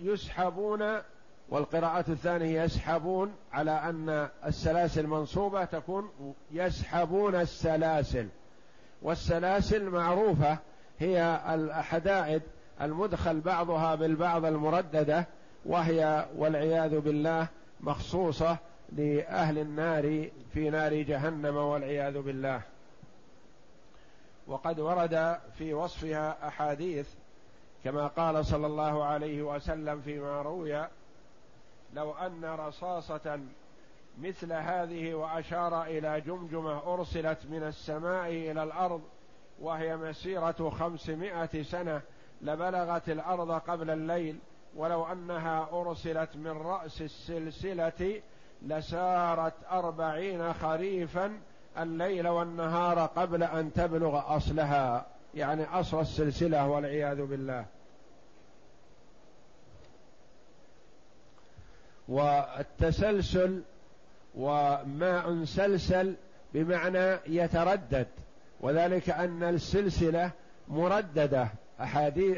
يسحبون 0.00 1.00
والقراءة 1.50 2.04
الثانية 2.08 2.62
يسحبون 2.62 3.32
على 3.52 3.70
أن 3.70 4.28
السلاسل 4.46 5.06
منصوبة 5.06 5.64
تكون 5.64 6.10
يسحبون 6.50 7.34
السلاسل. 7.34 8.28
والسلاسل 9.02 9.90
معروفة 9.90 10.58
هي 10.98 11.40
الحدائد 11.48 12.42
المدخل 12.80 13.40
بعضها 13.40 13.94
بالبعض 13.94 14.44
المرددة 14.44 15.26
وهي 15.66 16.26
والعياذ 16.36 17.00
بالله 17.00 17.48
مخصوصة 17.80 18.56
لأهل 18.92 19.58
النار 19.58 20.28
في 20.54 20.70
نار 20.70 20.94
جهنم 20.94 21.56
والعياذ 21.56 22.22
بالله. 22.22 22.60
وقد 24.46 24.80
ورد 24.80 25.38
في 25.58 25.74
وصفها 25.74 26.48
أحاديث 26.48 27.08
كما 27.84 28.06
قال 28.06 28.46
صلى 28.46 28.66
الله 28.66 29.04
عليه 29.04 29.42
وسلم 29.42 30.00
فيما 30.00 30.42
روي 30.42 30.88
لو 31.94 32.12
أن 32.12 32.44
رصاصة 32.44 33.40
مثل 34.18 34.52
هذه 34.52 35.14
وأشار 35.14 35.84
إلى 35.84 36.20
جمجمة 36.20 36.94
أرسلت 36.94 37.38
من 37.50 37.62
السماء 37.62 38.28
إلى 38.28 38.62
الأرض 38.62 39.02
وهي 39.60 39.96
مسيرة 39.96 40.70
خمسمائة 40.70 41.62
سنة 41.62 42.00
لبلغت 42.42 43.08
الأرض 43.08 43.50
قبل 43.50 43.90
الليل 43.90 44.38
ولو 44.76 45.04
أنها 45.04 45.68
أرسلت 45.72 46.36
من 46.36 46.50
رأس 46.50 47.02
السلسلة 47.02 48.22
لسارت 48.62 49.54
أربعين 49.70 50.52
خريفا 50.52 51.40
الليل 51.78 52.28
والنهار 52.28 52.98
قبل 52.98 53.42
أن 53.42 53.72
تبلغ 53.72 54.36
أصلها 54.36 55.06
يعني 55.34 55.64
أصل 55.64 56.00
السلسلة 56.00 56.68
والعياذ 56.68 57.26
بالله. 57.26 57.64
والتسلسل 62.08 63.62
وماء 64.34 65.44
سلسل 65.44 66.14
بمعنى 66.54 67.18
يتردد 67.26 68.06
وذلك 68.60 69.10
أن 69.10 69.42
السلسلة 69.42 70.30
مرددة. 70.68 71.48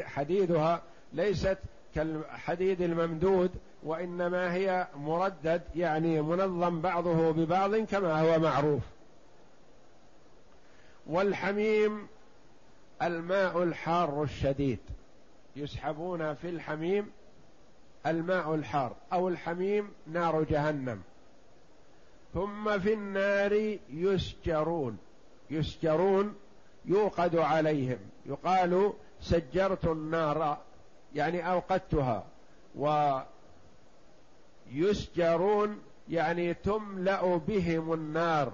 حديدها 0.03 0.81
ليست 1.13 1.57
كالحديد 1.95 2.81
الممدود 2.81 3.51
وإنما 3.83 4.53
هي 4.53 4.87
مردد 4.95 5.61
يعني 5.75 6.21
منظم 6.21 6.81
بعضه 6.81 7.31
ببعض 7.31 7.75
كما 7.75 8.21
هو 8.21 8.39
معروف. 8.39 8.83
والحميم 11.07 12.07
الماء 13.01 13.63
الحار 13.63 14.23
الشديد 14.23 14.79
يسحبون 15.55 16.33
في 16.33 16.49
الحميم 16.49 17.11
الماء 18.05 18.55
الحار 18.55 18.95
أو 19.13 19.27
الحميم 19.27 19.89
نار 20.07 20.43
جهنم. 20.43 21.01
ثم 22.33 22.79
في 22.79 22.93
النار 22.93 23.77
يسجرون. 23.89 24.97
يسجرون 25.49 26.35
يوقد 26.85 27.35
عليهم. 27.35 27.99
يقال 28.25 28.93
سجرت 29.21 29.85
النار 29.85 30.57
يعني 31.15 31.51
أوقدتها. 31.51 32.25
ويسجرون 34.71 35.79
يعني 36.09 36.53
تملأ 36.53 37.37
بهم 37.37 37.93
النار 37.93 38.53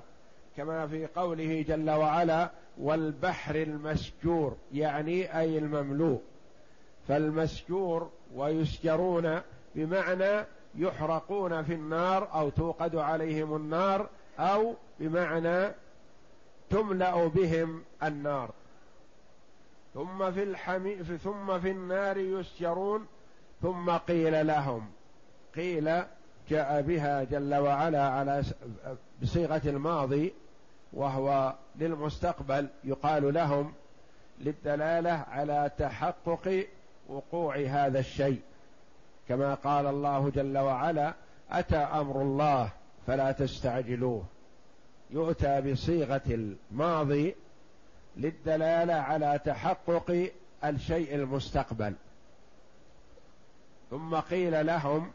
كما 0.58 0.88
في 0.88 1.06
قوله 1.06 1.62
جل 1.68 1.90
وعلا 1.90 2.52
والبحر 2.78 3.56
المسجور 3.56 4.58
يعني 4.74 5.40
أي 5.40 5.58
المملوء. 5.58 6.22
فالمسجور 7.08 8.10
ويسجرون 8.36 9.42
بمعنى 9.76 10.46
يحرقون 10.76 11.64
في 11.64 11.74
النار 11.74 12.34
أو 12.34 12.50
توقد 12.50 12.96
عليهم 12.96 13.56
النار 13.56 14.10
أو 14.40 14.76
بمعنى 15.00 15.74
تملأ 16.70 17.28
بهم 17.28 17.84
النار. 18.04 18.52
ثم 19.94 20.32
في 20.32 20.44
الحمي 20.44 20.96
ثم 20.96 21.60
في 21.60 21.72
النار 21.72 22.18
يسجرون 22.18 23.08
ثم 23.62 23.92
قيل 23.92 24.48
لهم 24.48 24.90
قيل 25.56 26.04
جاء 26.50 26.82
بها 26.82 27.24
جل 27.24 27.56
وعلا 27.56 28.04
على 28.10 28.44
بصيغة 29.22 29.62
الماضي 29.66 30.34
وهو 30.94 31.56
للمستقبل 31.76 32.68
يقال 32.84 33.34
لهم 33.34 33.74
للدلالة 34.40 35.26
على 35.32 35.72
تحقق 35.78 36.68
وقوع 37.08 37.58
هذا 37.58 38.00
الشيء. 38.00 38.42
كما 39.30 39.54
قال 39.54 39.86
الله 39.88 40.30
جل 40.30 40.58
وعلا 40.58 41.14
أتى 41.52 41.78
أمر 41.78 42.22
الله 42.22 42.70
فلا 43.08 43.32
تستعجلوه. 43.32 44.24
يؤتى 45.10 45.62
بصيغة 45.62 46.22
الماضي 46.28 47.36
للدلالة 48.18 48.94
على 48.94 49.40
تحقق 49.46 50.32
الشيء 50.66 51.16
المستقبل. 51.16 51.94
ثم 53.90 54.16
قيل 54.16 54.66
لهم 54.66 55.12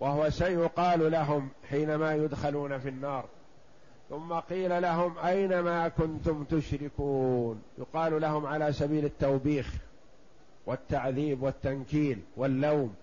وهو 0.00 0.30
سيقال 0.30 1.12
لهم 1.12 1.48
حينما 1.70 2.14
يدخلون 2.14 2.78
في 2.78 2.88
النار. 2.88 3.24
ثم 4.10 4.32
قيل 4.32 4.82
لهم 4.82 5.18
أين 5.18 5.60
ما 5.60 5.88
كنتم 5.88 6.44
تشركون؟ 6.44 7.62
يقال 7.78 8.20
لهم 8.20 8.46
على 8.46 8.72
سبيل 8.72 9.04
التوبيخ. 9.04 9.74
والتعذيب 10.66 11.42
والتنكيل 11.42 12.22
واللوم. 12.36 12.94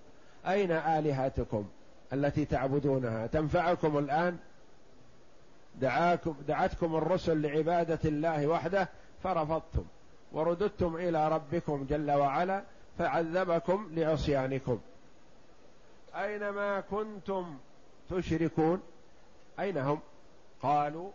أين 0.47 0.71
آلهتكم 0.71 1.65
التي 2.13 2.45
تعبدونها؟ 2.45 3.27
تنفعكم 3.27 3.97
الآن؟ 3.97 4.37
دعاكم 5.81 6.35
دعتكم 6.47 6.95
الرسل 6.95 7.41
لعبادة 7.41 7.99
الله 8.05 8.47
وحده 8.47 8.89
فرفضتم 9.23 9.85
ورددتم 10.31 10.95
إلى 10.95 11.29
ربكم 11.29 11.85
جل 11.89 12.11
وعلا 12.11 12.63
فعذبكم 12.97 13.89
لعصيانكم. 13.91 14.79
أين 16.15 16.49
ما 16.49 16.79
كنتم 16.79 17.57
تشركون؟ 18.09 18.81
أين 19.59 19.77
هم؟ 19.77 19.99
قالوا 20.61 21.11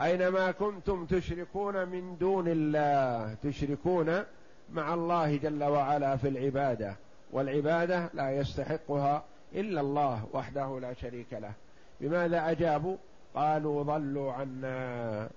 اينما 0.00 0.50
كنتم 0.50 1.06
تشركون 1.06 1.88
من 1.88 2.16
دون 2.18 2.44
الله؟ 2.48 3.34
تشركون 3.42 4.24
مع 4.72 4.94
الله 4.94 5.36
جل 5.36 5.64
وعلا 5.64 6.16
في 6.16 6.28
العبادة 6.28 6.96
والعبادة 7.32 8.10
لا 8.14 8.30
يستحقها 8.30 9.24
إلا 9.54 9.80
الله 9.80 10.26
وحده 10.32 10.80
لا 10.80 10.94
شريك 10.94 11.32
له. 11.32 11.52
بماذا 12.00 12.50
أجابوا؟ 12.50 12.96
قالوا 13.34 13.82
ضلوا 13.82 14.32
عنا. 14.32 15.28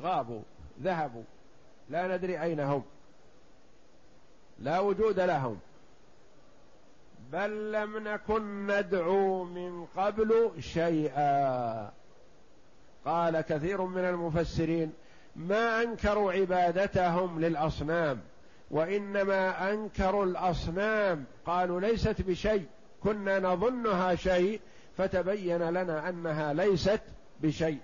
غابوا 0.00 0.42
ذهبوا 0.82 1.22
لا 1.90 2.16
ندري 2.16 2.42
أين 2.42 2.60
هم. 2.60 2.82
لا 4.58 4.80
وجود 4.80 5.20
لهم. 5.20 5.58
بل 7.32 7.72
لم 7.72 8.08
نكن 8.08 8.66
ندعو 8.66 9.44
من 9.44 9.84
قبل 9.96 10.50
شيئا. 10.58 11.90
قال 13.04 13.40
كثير 13.40 13.82
من 13.82 14.04
المفسرين 14.04 14.92
ما 15.36 15.82
أنكروا 15.82 16.32
عبادتهم 16.32 17.40
للأصنام 17.40 18.20
وإنما 18.70 19.72
أنكروا 19.72 20.24
الأصنام. 20.24 21.24
قالوا 21.46 21.80
ليست 21.80 22.22
بشيء 22.22 22.66
كنا 23.02 23.38
نظنها 23.38 24.14
شيء 24.14 24.60
فتبين 24.96 25.70
لنا 25.70 26.08
أنها 26.08 26.52
ليست 26.52 27.00
بشيء. 27.40 27.78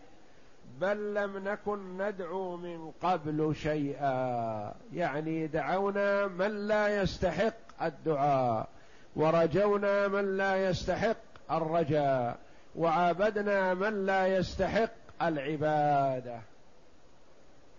بل 0.80 1.14
لم 1.14 1.38
نكن 1.48 2.02
ندعو 2.02 2.56
من 2.56 2.90
قبل 3.02 3.56
شيئا. 3.56 4.74
يعني 4.92 5.46
دعونا 5.46 6.26
من 6.26 6.66
لا 6.68 7.02
يستحق 7.02 7.82
الدعاء 7.82 8.68
ورجونا 9.16 10.08
من 10.08 10.36
لا 10.36 10.68
يستحق 10.68 11.16
الرجاء 11.50 12.36
وعابدنا 12.76 13.74
من 13.74 14.06
لا 14.06 14.26
يستحق 14.26 14.90
العبادة. 15.22 16.40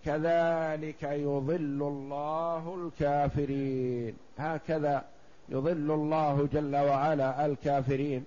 كذلك 0.07 1.03
يضل 1.03 1.81
الله 1.81 2.75
الكافرين. 2.75 4.13
هكذا 4.37 5.03
يضل 5.49 5.91
الله 5.91 6.47
جل 6.53 6.75
وعلا 6.75 7.45
الكافرين 7.45 8.25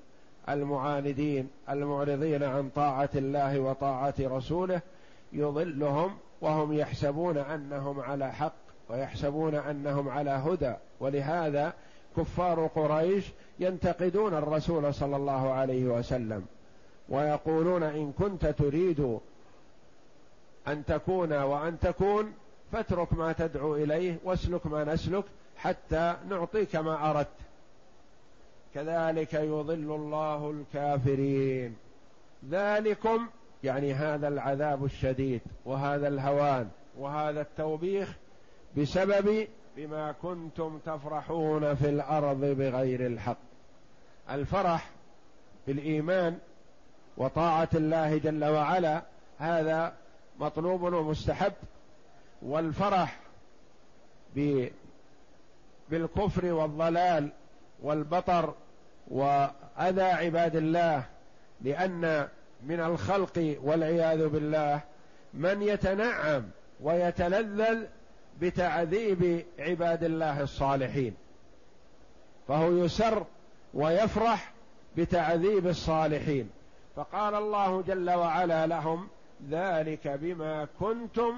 المعاندين 0.49 1.49
المعرضين 1.71 2.43
عن 2.43 2.69
طاعة 2.69 3.11
الله 3.15 3.61
وطاعة 3.61 4.15
رسوله. 4.21 4.81
يضلهم 5.33 6.11
وهم 6.41 6.73
يحسبون 6.73 7.39
أنهم 7.39 8.01
على 8.01 8.33
حق 8.33 8.53
ويحسبون 8.91 9.55
أنهم 9.55 10.09
على 10.09 10.31
هدى. 10.31 10.75
ولهذا 11.01 11.73
كفار 12.17 12.67
قريش 12.67 13.33
ينتقدون 13.61 14.35
الرسول 14.35 14.95
صلى 14.95 15.17
الله 15.17 15.53
عليه 15.53 15.85
وسلم 15.85 16.45
ويقولون 17.09 17.83
إن 17.83 18.13
كنت 18.13 18.47
تريد 18.47 19.19
أن 20.69 20.85
تكون 20.85 21.33
وأن 21.33 21.79
تكون 21.79 22.33
فاترك 22.73 23.13
ما 23.13 23.33
تدعو 23.33 23.77
إليه 23.77 24.19
واسلك 24.25 24.67
ما 24.67 24.85
نسلك 24.85 25.25
حتى 25.57 26.17
نعطيك 26.29 26.77
ما 26.77 27.11
أردت. 27.11 27.29
كذلك 28.75 29.35
يضل 29.35 29.95
الله 29.95 30.51
الكافرين. 30.51 31.77
ذلكم 32.51 33.29
يعني 33.65 33.95
هذا 33.95 34.29
العذاب 34.29 34.85
الشديد 34.85 35.41
وهذا 35.65 36.09
الهوان 36.09 36.69
وهذا 36.99 37.41
التوبيخ 37.41 38.17
بسبب 38.77 39.47
بما 39.77 40.13
كنتم 40.13 40.79
تفرحون 40.79 41.75
في 41.75 41.89
الأرض 41.89 42.41
بغير 42.41 43.07
الحق. 43.07 43.39
الفرح 44.31 44.91
بالإيمان 45.67 46.39
وطاعة 47.17 47.69
الله 47.75 48.19
جل 48.19 48.45
وعلا 48.45 49.03
هذا 49.39 49.93
مطلوب 50.41 50.83
ومستحب 50.83 51.53
والفرح 52.43 53.19
بالكفر 55.91 56.53
والضلال 56.53 57.31
والبطر 57.83 58.55
وأذى 59.09 60.03
عباد 60.03 60.57
الله 60.57 61.05
لأن 61.61 62.29
من 62.63 62.81
الخلق 62.81 63.59
والعياذ 63.63 64.29
بالله 64.29 64.81
من 65.35 65.63
يتنعم 65.63 66.43
ويتلذذ 66.81 67.85
بتعذيب 68.41 69.45
عباد 69.59 70.05
الله 70.05 70.43
الصالحين. 70.43 71.15
فهو 72.49 72.73
يسر 72.85 73.25
ويفرح 73.75 74.53
بتعذيب 74.97 75.67
الصالحين. 75.67 76.51
فقال 76.97 77.35
الله 77.35 77.83
جل 77.83 78.11
وعلا 78.11 78.67
لهم 78.67 79.09
ذلك 79.51 80.09
بما 80.09 80.69
كنتم 80.81 81.35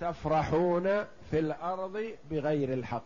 تفرحون 0.00 1.04
في 1.30 1.38
الأرض 1.38 2.04
بغير 2.30 2.72
الحق. 2.72 3.02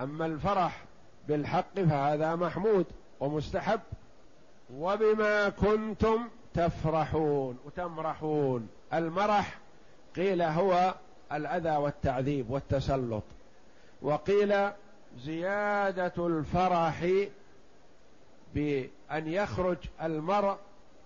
أما 0.00 0.26
الفرح 0.26 0.84
بالحق 1.28 1.74
فهذا 1.74 2.36
محمود 2.36 2.86
ومستحب 3.20 3.80
وبما 4.74 5.48
كنتم 5.48 6.28
تفرحون 6.54 7.58
وتمرحون. 7.64 8.68
المرح 8.92 9.58
قيل 10.16 10.42
هو 10.42 10.94
الأذى 11.32 11.76
والتعذيب 11.76 12.50
والتسلط 12.50 13.22
وقيل 14.02 14.70
زيادة 15.18 16.26
الفرح 16.26 17.06
بأن 18.54 19.28
يخرج 19.28 19.76
المرء 20.02 20.56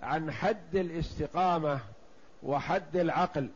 عن 0.03 0.33
حد 0.33 0.77
الاستقامة 0.77 1.81
وحد 2.43 2.97
العقل 2.97 3.49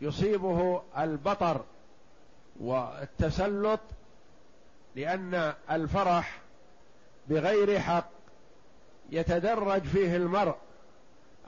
فيصيبه 0.00 0.82
البطر 0.98 1.64
والتسلط 2.60 3.80
لأن 4.96 5.54
الفرح 5.70 6.40
بغير 7.28 7.80
حق 7.80 8.08
يتدرج 9.10 9.82
فيه 9.82 10.16
المرء. 10.16 10.54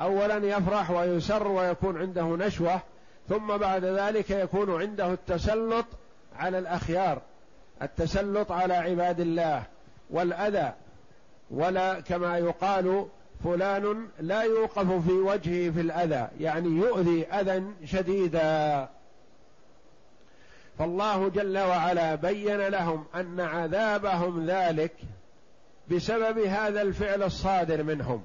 اولا 0.01 0.37
يفرح 0.37 0.91
ويسر 0.91 1.49
ويكون 1.49 2.01
عنده 2.01 2.23
نشوة 2.23 2.81
ثم 3.29 3.57
بعد 3.57 3.85
ذلك 3.85 4.31
يكون 4.31 4.81
عنده 4.81 5.13
التسلط 5.13 5.87
على 6.37 6.59
الأخيار 6.59 7.23
التسلط 7.83 8.53
على 8.53 8.75
عباد 8.75 9.21
الله 9.21 9.63
والأذى. 10.11 10.73
ولا 11.51 12.01
كما 12.01 12.39
يقال 12.39 13.07
فلان 13.45 14.09
لا 14.21 14.43
يوقف 14.43 15.07
في 15.07 15.13
وجهه 15.13 15.71
في 15.71 15.81
الأذى 15.81 16.29
يعني 16.41 16.69
يؤذي 16.69 17.27
أذى 17.27 17.65
شديدا. 17.85 18.89
فالله 20.79 21.29
جل 21.29 21.59
وعلا 21.59 22.15
بين 22.15 22.69
لهم 22.69 23.05
أن 23.15 23.41
عذابهم 23.41 24.47
ذلك 24.47 24.93
بسبب 25.91 26.39
هذا 26.39 26.83
الفعل 26.83 27.23
الصادر 27.23 27.83
منهم. 27.83 28.23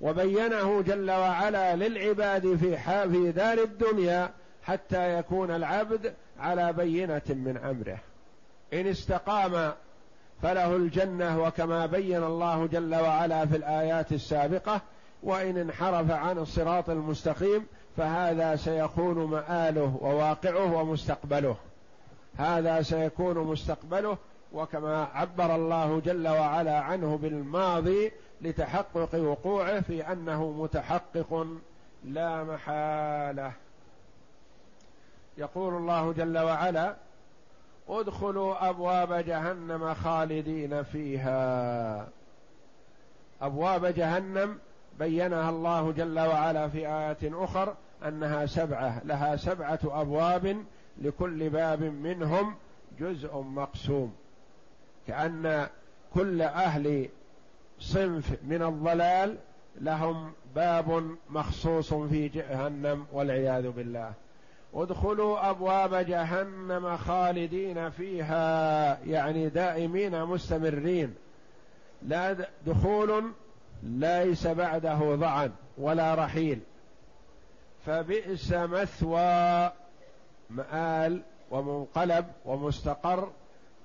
وبينه 0.00 0.82
جل 0.82 1.10
وعلا 1.10 1.76
للعباد 1.76 2.56
في 2.56 2.76
في 3.10 3.32
دار 3.32 3.58
الدنيا 3.58 4.30
حتى 4.62 5.18
يكون 5.18 5.50
العبد 5.50 6.14
على 6.38 6.72
بينة 6.72 7.22
من 7.28 7.56
أمره. 7.56 7.98
إن 8.72 8.86
استقام 8.86 9.72
فله 10.44 10.76
الجنة 10.76 11.42
وكما 11.42 11.86
بين 11.86 12.24
الله 12.24 12.66
جل 12.66 12.94
وعلا 12.94 13.46
في 13.46 13.56
الآيات 13.56 14.12
السابقة 14.12 14.80
وإن 15.22 15.56
انحرف 15.56 16.10
عن 16.10 16.38
الصراط 16.38 16.90
المستقيم 16.90 17.66
فهذا 17.96 18.56
سيكون 18.56 19.24
مآله 19.24 19.98
وواقعه 20.00 20.74
ومستقبله. 20.74 21.56
هذا 22.36 22.82
سيكون 22.82 23.38
مستقبله 23.38 24.18
وكما 24.52 25.08
عبر 25.14 25.54
الله 25.54 26.00
جل 26.00 26.28
وعلا 26.28 26.80
عنه 26.80 27.16
بالماضي 27.16 28.12
لتحقق 28.40 29.14
وقوعه 29.14 29.80
في 29.80 30.12
أنه 30.12 30.50
متحقق 30.50 31.46
لا 32.04 32.44
محالة. 32.44 33.52
يقول 35.38 35.74
الله 35.74 36.12
جل 36.12 36.38
وعلا 36.38 36.96
ادخلوا 37.88 38.68
أبواب 38.68 39.12
جهنم 39.12 39.94
خالدين 39.94 40.82
فيها. 40.82 42.08
أبواب 43.42 43.86
جهنم 43.86 44.58
بينها 44.98 45.50
الله 45.50 45.92
جل 45.92 46.20
وعلا 46.20 46.68
في 46.68 46.78
ايات 46.78 47.24
أخر 47.24 47.74
أنها 48.08 48.46
سبعة 48.46 49.02
لها 49.04 49.36
سبعة 49.36 49.80
أبواب 49.84 50.64
لكل 51.02 51.50
باب 51.50 51.82
منهم 51.82 52.54
جزء 53.00 53.36
مقسوم. 53.38 54.14
كأن 55.06 55.66
كل 56.14 56.42
أهل 56.42 57.08
صنف 57.78 58.38
من 58.42 58.62
الضلال 58.62 59.36
لهم 59.80 60.32
باب 60.54 61.16
مخصوص 61.30 61.94
في 61.94 62.28
جهنم 62.28 63.06
والعياذ 63.12 63.70
بالله. 63.70 64.12
ادخلوا 64.74 65.50
أبواب 65.50 65.94
جهنم 65.94 66.96
خالدين 66.96 67.90
فيها 67.90 68.98
يعني 69.06 69.48
دائمين 69.48 70.24
مستمرين. 70.24 71.14
لا 72.02 72.36
دخول 72.66 73.32
ليس 73.82 74.46
بعده 74.46 75.14
ضعن 75.14 75.50
ولا 75.78 76.14
رحيل. 76.14 76.60
فبئس 77.86 78.52
مثوى 78.52 79.72
مآل 80.50 81.22
ومنقلب 81.50 82.26
ومستقر 82.44 83.30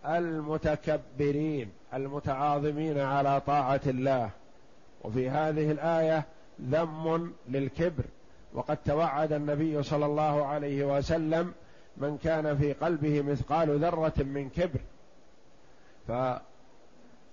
المتكبرين 0.06 1.72
المتعاظمين 1.94 3.00
على 3.00 3.42
طاعة 3.42 3.82
الله. 3.88 4.30
وفي 5.04 5.30
هذه 5.30 5.72
الآية 5.72 6.26
ذم 6.62 7.34
للكبر. 7.50 8.04
وقد 8.54 8.78
توعد 8.78 9.34
النبي 9.34 9.84
صلى 9.84 10.06
الله 10.06 10.46
عليه 10.46 10.98
وسلم 10.98 11.54
من 11.98 12.18
كان 12.18 12.58
في 12.58 12.74
قلبه 12.74 13.22
مثقال 13.22 13.80
ذرة 13.80 14.14
من 14.18 14.50
كبر. 14.50 14.80
ف 16.08 16.12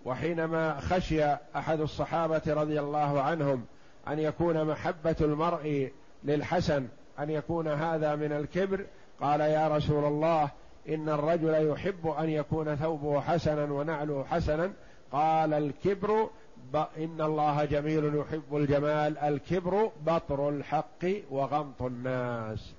وحينما 0.05 0.81
خشي 0.81 1.25
أحد 1.57 1.81
الصحابة 1.81 2.43
رضي 2.47 2.81
الله 2.81 3.21
عنهم 3.21 3.65
أن 4.09 4.19
يكون 4.19 4.65
محبة 4.65 5.17
المرء 5.21 5.93
للحسن 6.25 6.89
أن 7.19 7.31
يكون 7.31 7.69
هذا 7.69 8.17
من 8.17 8.33
الكبر 8.33 8.87
قال 9.21 9.41
يا 9.41 9.69
رسول 9.69 10.05
الله 10.05 10.51
إن 10.89 11.09
الرجل 11.09 11.71
يحب 11.71 12.07
أن 12.07 12.29
يكون 12.29 12.77
ثوبه 12.77 13.21
حسنا 13.21 13.73
ونعله 13.73 14.25
حسنا. 14.25 14.73
قال 15.13 15.55
الكبر 15.55 16.31
إن 16.75 17.21
الله 17.21 17.65
جميل 17.65 18.15
يحب 18.15 18.57
الجمال. 18.57 19.19
الكبر 19.19 19.91
بطر 20.07 20.49
الحق 20.49 21.05
وغمط 21.31 21.83
الناس. 21.83 22.73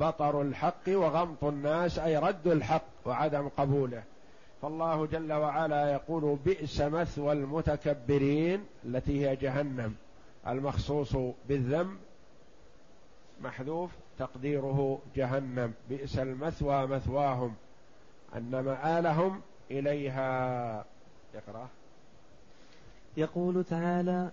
بطر 0.00 0.42
الحق 0.42 0.88
وغمط 0.88 1.44
الناس 1.44 1.98
أي 1.98 2.16
رد 2.16 2.46
الحق 2.46 2.82
وعدم 3.04 3.48
قبوله. 3.48 4.02
فالله 4.62 5.06
جل 5.06 5.32
وعلا 5.32 5.92
يقول 5.92 6.38
بئس 6.44 6.80
مثوى 6.80 7.32
المتكبرين 7.32 8.64
التي 8.84 9.28
هي 9.28 9.36
جهنم. 9.36 9.94
المخصوص 10.46 11.16
بالذنب 11.48 11.96
محذوف 13.40 13.90
تقديره 14.18 14.98
جهنم. 15.16 15.72
بئس 15.88 16.18
المثوى 16.18 16.86
مثواهم. 16.86 17.54
أن 18.36 18.50
مآلهم 18.50 19.40
إليها. 19.70 20.84
اقرأ. 21.34 21.68
يقول 23.16 23.64
تعالى 23.64 24.30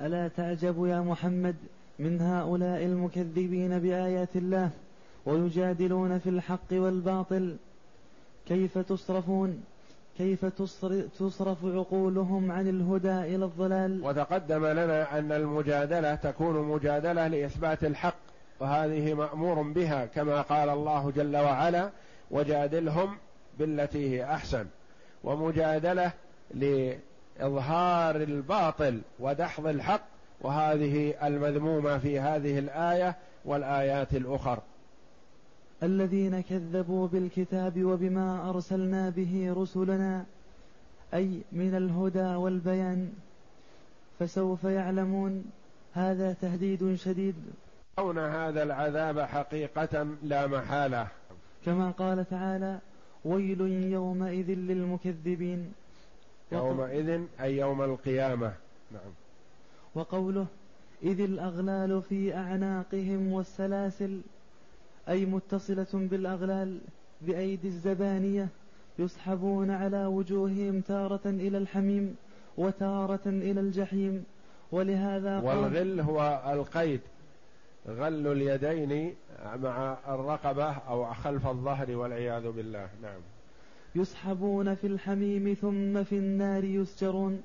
ألا 0.00 0.28
تعجب 0.28 0.86
يا 0.86 1.00
محمد 1.00 1.56
من 1.98 2.20
هؤلاء 2.20 2.84
المكذبين 2.84 3.78
بآيات 3.78 4.36
الله 4.36 4.70
ويجادلون 5.26 6.18
في 6.18 6.30
الحق 6.30 6.72
والباطل؟ 6.72 7.56
كيف 8.48 8.78
تصرفون؟ 8.78 9.62
كيف 10.18 10.44
تصرف 11.18 11.64
عقولهم 11.64 12.50
عن 12.50 12.68
الهدى 12.68 13.36
إلى 13.36 13.44
الضلال؟ 13.44 14.04
وتقدم 14.04 14.66
لنا 14.66 15.18
أن 15.18 15.32
المجادلة 15.32 16.14
تكون 16.14 16.68
مجادلة 16.68 17.28
لإثبات 17.28 17.84
الحق 17.84 18.18
وهذه 18.60 19.14
مأمور 19.14 19.62
بها 19.62 20.06
كما 20.06 20.42
قال 20.42 20.68
الله 20.68 21.10
جل 21.10 21.36
وعلا 21.36 21.90
وجادلهم 22.30 23.16
بالتي 23.58 24.10
هي 24.10 24.24
أحسن 24.24 24.66
ومجادلة 25.24 26.12
لاظهار 27.38 28.16
الباطل 28.16 29.00
ودحض 29.18 29.66
الحق 29.66 30.02
وهذه 30.40 31.26
المذمومة 31.26 31.98
في 31.98 32.20
هذه 32.20 32.58
الآية 32.58 33.16
والآيات 33.44 34.14
الأخر. 34.14 34.58
الذين 35.82 36.40
كذبوا 36.40 37.08
بالكتاب 37.08 37.84
وبما 37.84 38.50
أرسلنا 38.50 39.10
به 39.10 39.54
رسلنا 39.56 40.26
أي 41.14 41.40
من 41.52 41.74
الهدى 41.74 42.34
والبيان 42.34 43.12
فسوف 44.18 44.64
يعلمون. 44.64 45.44
هذا 45.94 46.32
تهديد 46.32 46.94
شديد. 46.94 47.34
يرون 47.98 48.18
هذا 48.18 48.62
العذاب 48.62 49.20
حقيقة 49.20 50.06
لا 50.22 50.46
محالة. 50.46 51.08
كما 51.66 51.90
قال 51.90 52.28
تعالى 52.28 52.78
ويل 53.24 53.60
يومئذ 53.92 54.50
للمكذبين. 54.50 55.72
يومئذ 56.52 57.20
أي 57.40 57.56
يوم 57.56 57.82
القيامة. 57.82 58.52
نعم. 58.92 59.12
وقوله 59.94 60.46
إذ 61.02 61.20
الأغلال 61.20 62.02
في 62.02 62.34
أعناقهم 62.36 63.32
والسلاسل 63.32 64.20
أي 65.08 65.26
متصلة 65.26 65.86
بالأغلال 65.94 66.78
بأيدي 67.20 67.68
الزبانية 67.68 68.48
يسحبون 68.98 69.70
على 69.70 70.06
وجوههم 70.06 70.80
تارة 70.80 71.20
إلى 71.26 71.58
الحميم 71.58 72.16
وتارة 72.56 73.20
إلى 73.26 73.60
الجحيم. 73.60 74.24
ولهذا 74.72 75.40
والغل 75.40 76.00
هو 76.00 76.42
القيد 76.52 77.00
غل 77.88 78.26
اليدين 78.26 79.14
مع 79.62 79.96
الرقبة 80.08 80.72
أو 80.72 81.14
خلف 81.14 81.46
الظهر 81.46 81.96
والعياذ 81.96 82.50
بالله. 82.50 82.88
نعم. 83.02 83.20
يسحبون 83.94 84.74
في 84.74 84.86
الحميم 84.86 85.54
ثم 85.54 86.02
في 86.04 86.18
النار 86.18 86.64
يسجرون. 86.64 87.42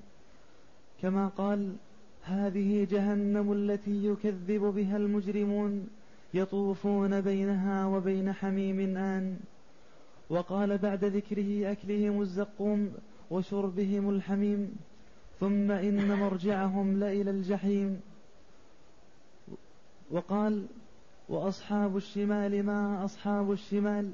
كما 1.01 1.27
قال 1.27 1.75
هذه 2.23 2.88
جهنم 2.91 3.53
التي 3.53 4.06
يكذب 4.06 4.62
بها 4.62 4.97
المجرمون 4.97 5.88
يطوفون 6.34 7.21
بينها 7.21 7.86
وبين 7.86 8.34
حميم 8.34 8.97
آن. 8.97 9.38
وقال 10.29 10.77
بعد 10.77 11.06
ذكره 11.06 11.71
أكلهم 11.71 12.21
الزقوم 12.21 12.93
وشربهم 13.32 14.10
الحميم 14.10 14.75
ثم 15.39 15.71
إن 15.71 16.19
مرجعهم 16.19 16.99
لإلى 16.99 17.32
الجحيم. 17.32 18.01
وقال 20.12 20.65
وأصحاب 21.29 21.97
الشمال 21.97 22.63
ما 22.63 23.06
أصحاب 23.06 23.51
الشمال؟ 23.51 24.12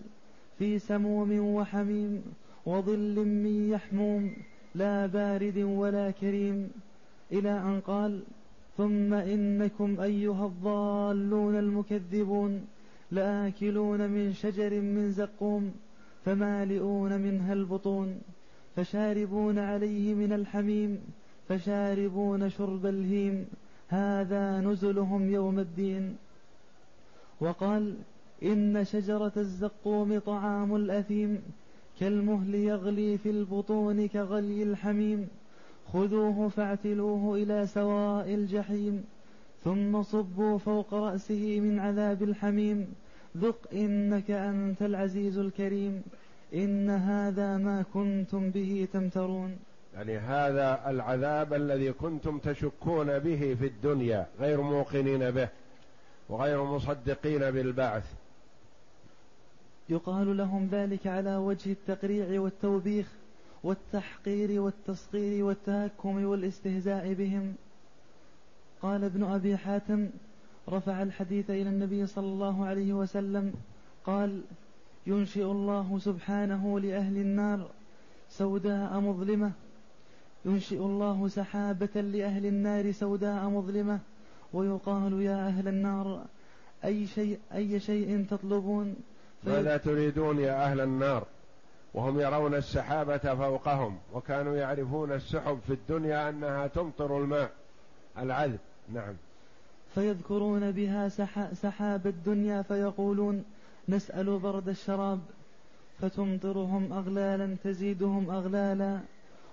في 0.59 0.79
سموم 0.79 1.39
وحميم 1.39 2.23
وظل 2.65 3.15
من 3.25 3.69
يحموم 3.69 4.31
لا 4.75 5.05
بارد 5.05 5.57
ولا 5.57 6.11
كريم. 6.11 6.71
إلى 7.31 7.51
أن 7.51 7.81
قال 7.87 8.21
ثم 8.77 9.13
إنكم 9.13 9.99
أيها 10.01 10.45
الضالون 10.45 11.55
المكذبون 11.59 12.65
لآكلون 13.11 14.09
من 14.09 14.33
شجر 14.33 14.81
من 14.81 15.11
زقوم 15.11 15.73
فمالئون 16.25 17.21
منها 17.21 17.53
البطون 17.53 18.21
فشاربون 18.75 19.59
عليه 19.59 20.13
من 20.13 20.33
الحميم 20.33 20.99
فشاربون 21.49 22.49
شرب 22.49 22.85
الهيم. 22.85 23.45
هذا 23.89 24.61
نزلهم 24.61 25.29
يوم 25.29 25.59
الدين. 25.59 26.15
وقال 27.41 27.95
إن 28.43 28.85
شجرة 28.85 29.31
الزقوم 29.37 30.19
طعام 30.19 30.75
الأثيم 30.75 31.41
كالمهل 31.99 32.55
يغلي 32.55 33.17
في 33.17 33.29
البطون 33.29 34.07
كغلي 34.07 34.63
الحميم. 34.63 35.27
خذوه 35.93 36.49
فاعتلوه 36.49 37.35
إلى 37.35 37.67
سواء 37.67 38.33
الجحيم 38.33 39.03
ثم 39.63 40.03
صبوا 40.03 40.57
فوق 40.57 40.93
رأسه 40.93 41.59
من 41.59 41.79
عذاب 41.79 42.23
الحميم. 42.23 42.87
ذق 43.37 43.73
إنك 43.73 44.31
أنت 44.31 44.81
العزيز 44.81 45.37
الكريم 45.37 46.03
إن 46.53 46.89
هذا 46.89 47.57
ما 47.57 47.85
كنتم 47.93 48.49
به 48.49 48.87
تمترون. 48.93 49.57
يعني 49.95 50.17
هذا 50.17 50.89
العذاب 50.89 51.53
الذي 51.53 51.91
كنتم 51.91 52.39
تشكون 52.39 53.19
به 53.19 53.55
في 53.59 53.67
الدنيا 53.67 54.27
غير 54.39 54.61
موقنين 54.61 55.31
به 55.31 55.49
وغير 56.29 56.63
مصدقين 56.63 57.51
بالبعث. 57.51 58.03
يقال 59.89 60.37
لهم 60.37 60.67
ذلك 60.71 61.07
على 61.07 61.35
وجه 61.35 61.71
التقريع 61.71 62.41
والتوبيخ 62.41 63.07
والتحقير 63.63 64.61
والتصغير 64.61 65.45
والتهكم 65.45 66.25
والاستهزاء 66.25 67.13
بهم. 67.13 67.53
قال 68.81 69.03
ابن 69.03 69.23
أبي 69.23 69.57
حاتم 69.57 70.09
رفع 70.69 71.03
الحديث 71.03 71.49
إلى 71.49 71.69
النبي 71.69 72.05
صلى 72.05 72.25
الله 72.25 72.65
عليه 72.65 72.93
وسلم 72.93 73.53
قال 74.05 74.41
ينشئ 75.07 75.43
الله 75.43 75.99
سبحانه 75.99 76.79
لأهل 76.79 77.17
النار 77.17 77.69
سوداء 78.29 78.99
مظلمة. 78.99 79.51
ينشئ 80.45 80.77
الله 80.77 81.27
سحابة 81.27 82.01
لأهل 82.01 82.45
النار 82.45 82.91
سوداء 82.91 83.49
مظلمة. 83.49 83.99
ويقال 84.53 85.21
يا 85.21 85.47
أهل 85.47 85.67
النار 85.67 86.25
أي 86.85 87.07
شيء 87.07 87.39
أي 87.53 87.79
شيء 87.79 88.25
تطلبون؟ 88.29 88.95
ماذا 89.43 89.77
تريدون 89.77 90.39
يا 90.39 90.65
أهل 90.65 90.79
النار. 90.81 91.25
وهم 91.93 92.19
يرون 92.19 92.55
السحابة 92.55 93.17
فوقهم 93.17 93.97
وكانوا 94.13 94.55
يعرفون 94.55 95.11
السحب 95.11 95.59
في 95.67 95.73
الدنيا 95.73 96.29
أنها 96.29 96.67
تمطر 96.67 97.17
الماء. 97.17 97.51
العذب 98.17 98.59
نعم. 98.93 99.13
فيذكرون 99.95 100.71
بها 100.71 101.09
سحاب 101.53 102.07
الدنيا 102.07 102.61
فيقولون 102.61 103.43
نسأل 103.89 104.39
برد 104.39 104.69
الشراب. 104.69 105.19
فتمطرهم 106.01 106.93
أغلالا 106.93 107.55
تزيدهم 107.63 108.29
أغلالا 108.29 108.99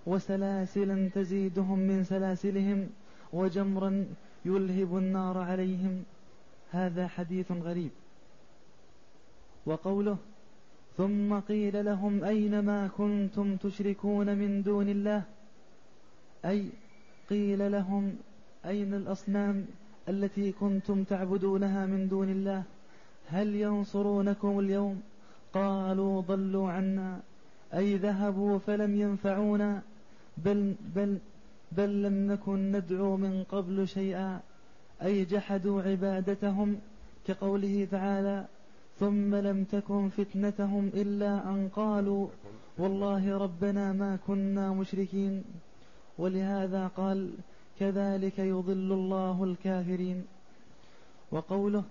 وسلاسلا 0.07 1.11
تزيدهم 1.14 1.79
من 1.79 2.05
سلاسلهم 2.05 2.90
وجمرا 3.33 4.07
يلهب 4.44 4.96
النار 4.96 5.38
عليهم. 5.38 6.05
هذا 6.70 7.09
حديث 7.09 7.53
غريب. 7.53 7.90
وقوله 9.67 10.17
ثم 10.97 11.39
قيل 11.41 11.85
لهم 11.85 12.25
أين 12.25 12.59
ما 12.59 12.89
كنتم 12.89 13.57
تشركون 13.57 14.39
من 14.39 14.63
دون 14.63 14.89
الله؟ 14.89 15.23
أي 16.45 16.71
قيل 17.31 17.73
لهم 17.73 18.17
أين 18.67 18.95
الأصنام 18.95 19.67
التي 20.09 20.53
كنتم 20.53 21.05
تعبدونها 21.05 21.87
من 21.87 22.09
دون 22.09 22.29
الله؟ 22.29 22.63
هل 23.29 23.55
ينصرونكم 23.55 24.59
اليوم؟ 24.59 25.03
قالوا 25.53 26.21
ضلوا 26.21 26.71
عنا. 26.71 27.21
أي 27.75 27.97
ذهبوا 27.97 28.59
فلم 28.59 29.01
ينفعونا؟ 29.01 29.83
بل, 30.37 30.75
بل, 30.95 31.19
بل 31.73 32.03
لم 32.03 32.33
نكن 32.33 32.73
ندعو 32.73 33.17
من 33.17 33.45
قبل 33.45 33.89
شيئا. 33.89 34.41
أي 35.03 35.25
جحدوا 35.25 35.83
عبادتهم 35.83 36.79
كقوله 37.27 37.89
تعالى 37.91 38.47
ثم 39.01 39.35
لم 39.35 39.65
تكن 39.65 40.09
فتنتهم 40.09 40.91
إلا 40.95 41.51
أن 41.51 41.69
قالوا 41.69 42.29
والله 42.79 43.39
ربنا 43.39 43.93
ما 43.93 44.19
كنا 44.27 44.73
مشركين. 44.73 45.45
ولهذا 46.19 46.87
قال 46.87 47.31
كذلك 47.81 48.39
يضل 48.39 48.93
الله 48.93 49.45
الكافرين. 49.45 50.25
وقوله 51.33 51.85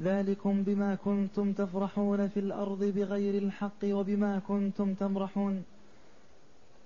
ذلكم 0.00 0.62
بما 0.62 0.94
كنتم 0.94 1.52
تفرحون 1.52 2.28
في 2.28 2.40
الأرض 2.40 2.84
بغير 2.84 3.42
الحق 3.42 3.84
وبما 3.84 4.38
كنتم 4.38 4.94
تمرحون. 4.94 5.64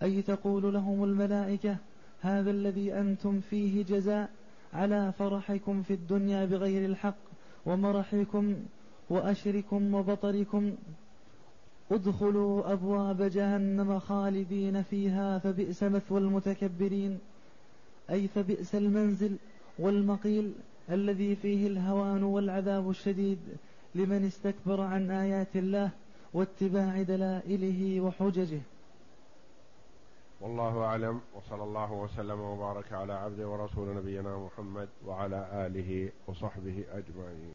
أي 0.02 0.22
تقول 0.22 0.74
لهم 0.74 1.04
الملائكة 1.04 1.76
هذا 2.20 2.50
الذي 2.50 2.94
أنتم 2.94 3.40
فيه 3.40 3.84
جزاء 3.84 4.30
على 4.72 5.12
فرحكم 5.12 5.82
في 5.82 5.94
الدنيا 5.94 6.44
بغير 6.44 6.84
الحق 6.84 7.16
ومرحكم 7.66 8.56
وأشركم 9.10 9.94
وبطركم 9.94 10.72
ادخلوا 11.92 12.72
أبواب 12.72 13.22
جهنم 13.22 13.98
خالدين 13.98 14.82
فيها 14.82 15.38
فبئس 15.38 15.82
مثوى 15.82 16.18
المتكبرين. 16.20 17.18
أي 18.10 18.28
فبئس 18.28 18.74
المنزل 18.74 19.36
والمقيل 19.78 20.52
الذي 20.90 21.36
فيه 21.36 21.66
الهوان 21.66 22.22
والعذاب 22.22 22.90
الشديد 22.90 23.38
لمن 23.94 24.24
استكبر 24.24 24.80
عن 24.80 25.10
آيات 25.10 25.56
الله 25.56 25.90
واتباع 26.34 27.02
دلائله 27.02 28.00
وحججه. 28.00 28.60
والله 30.40 30.84
أعلم 30.84 31.20
وصلى 31.34 31.64
الله 31.64 31.92
وسلم 31.92 32.40
وبارك 32.40 32.92
على 32.92 33.12
عبده 33.12 33.48
ورسول 33.48 33.96
نبينا 33.96 34.38
محمد 34.38 34.88
وعلى 35.06 35.66
آله 35.66 36.10
وصحبه 36.26 36.84
أجمعين. 36.92 37.46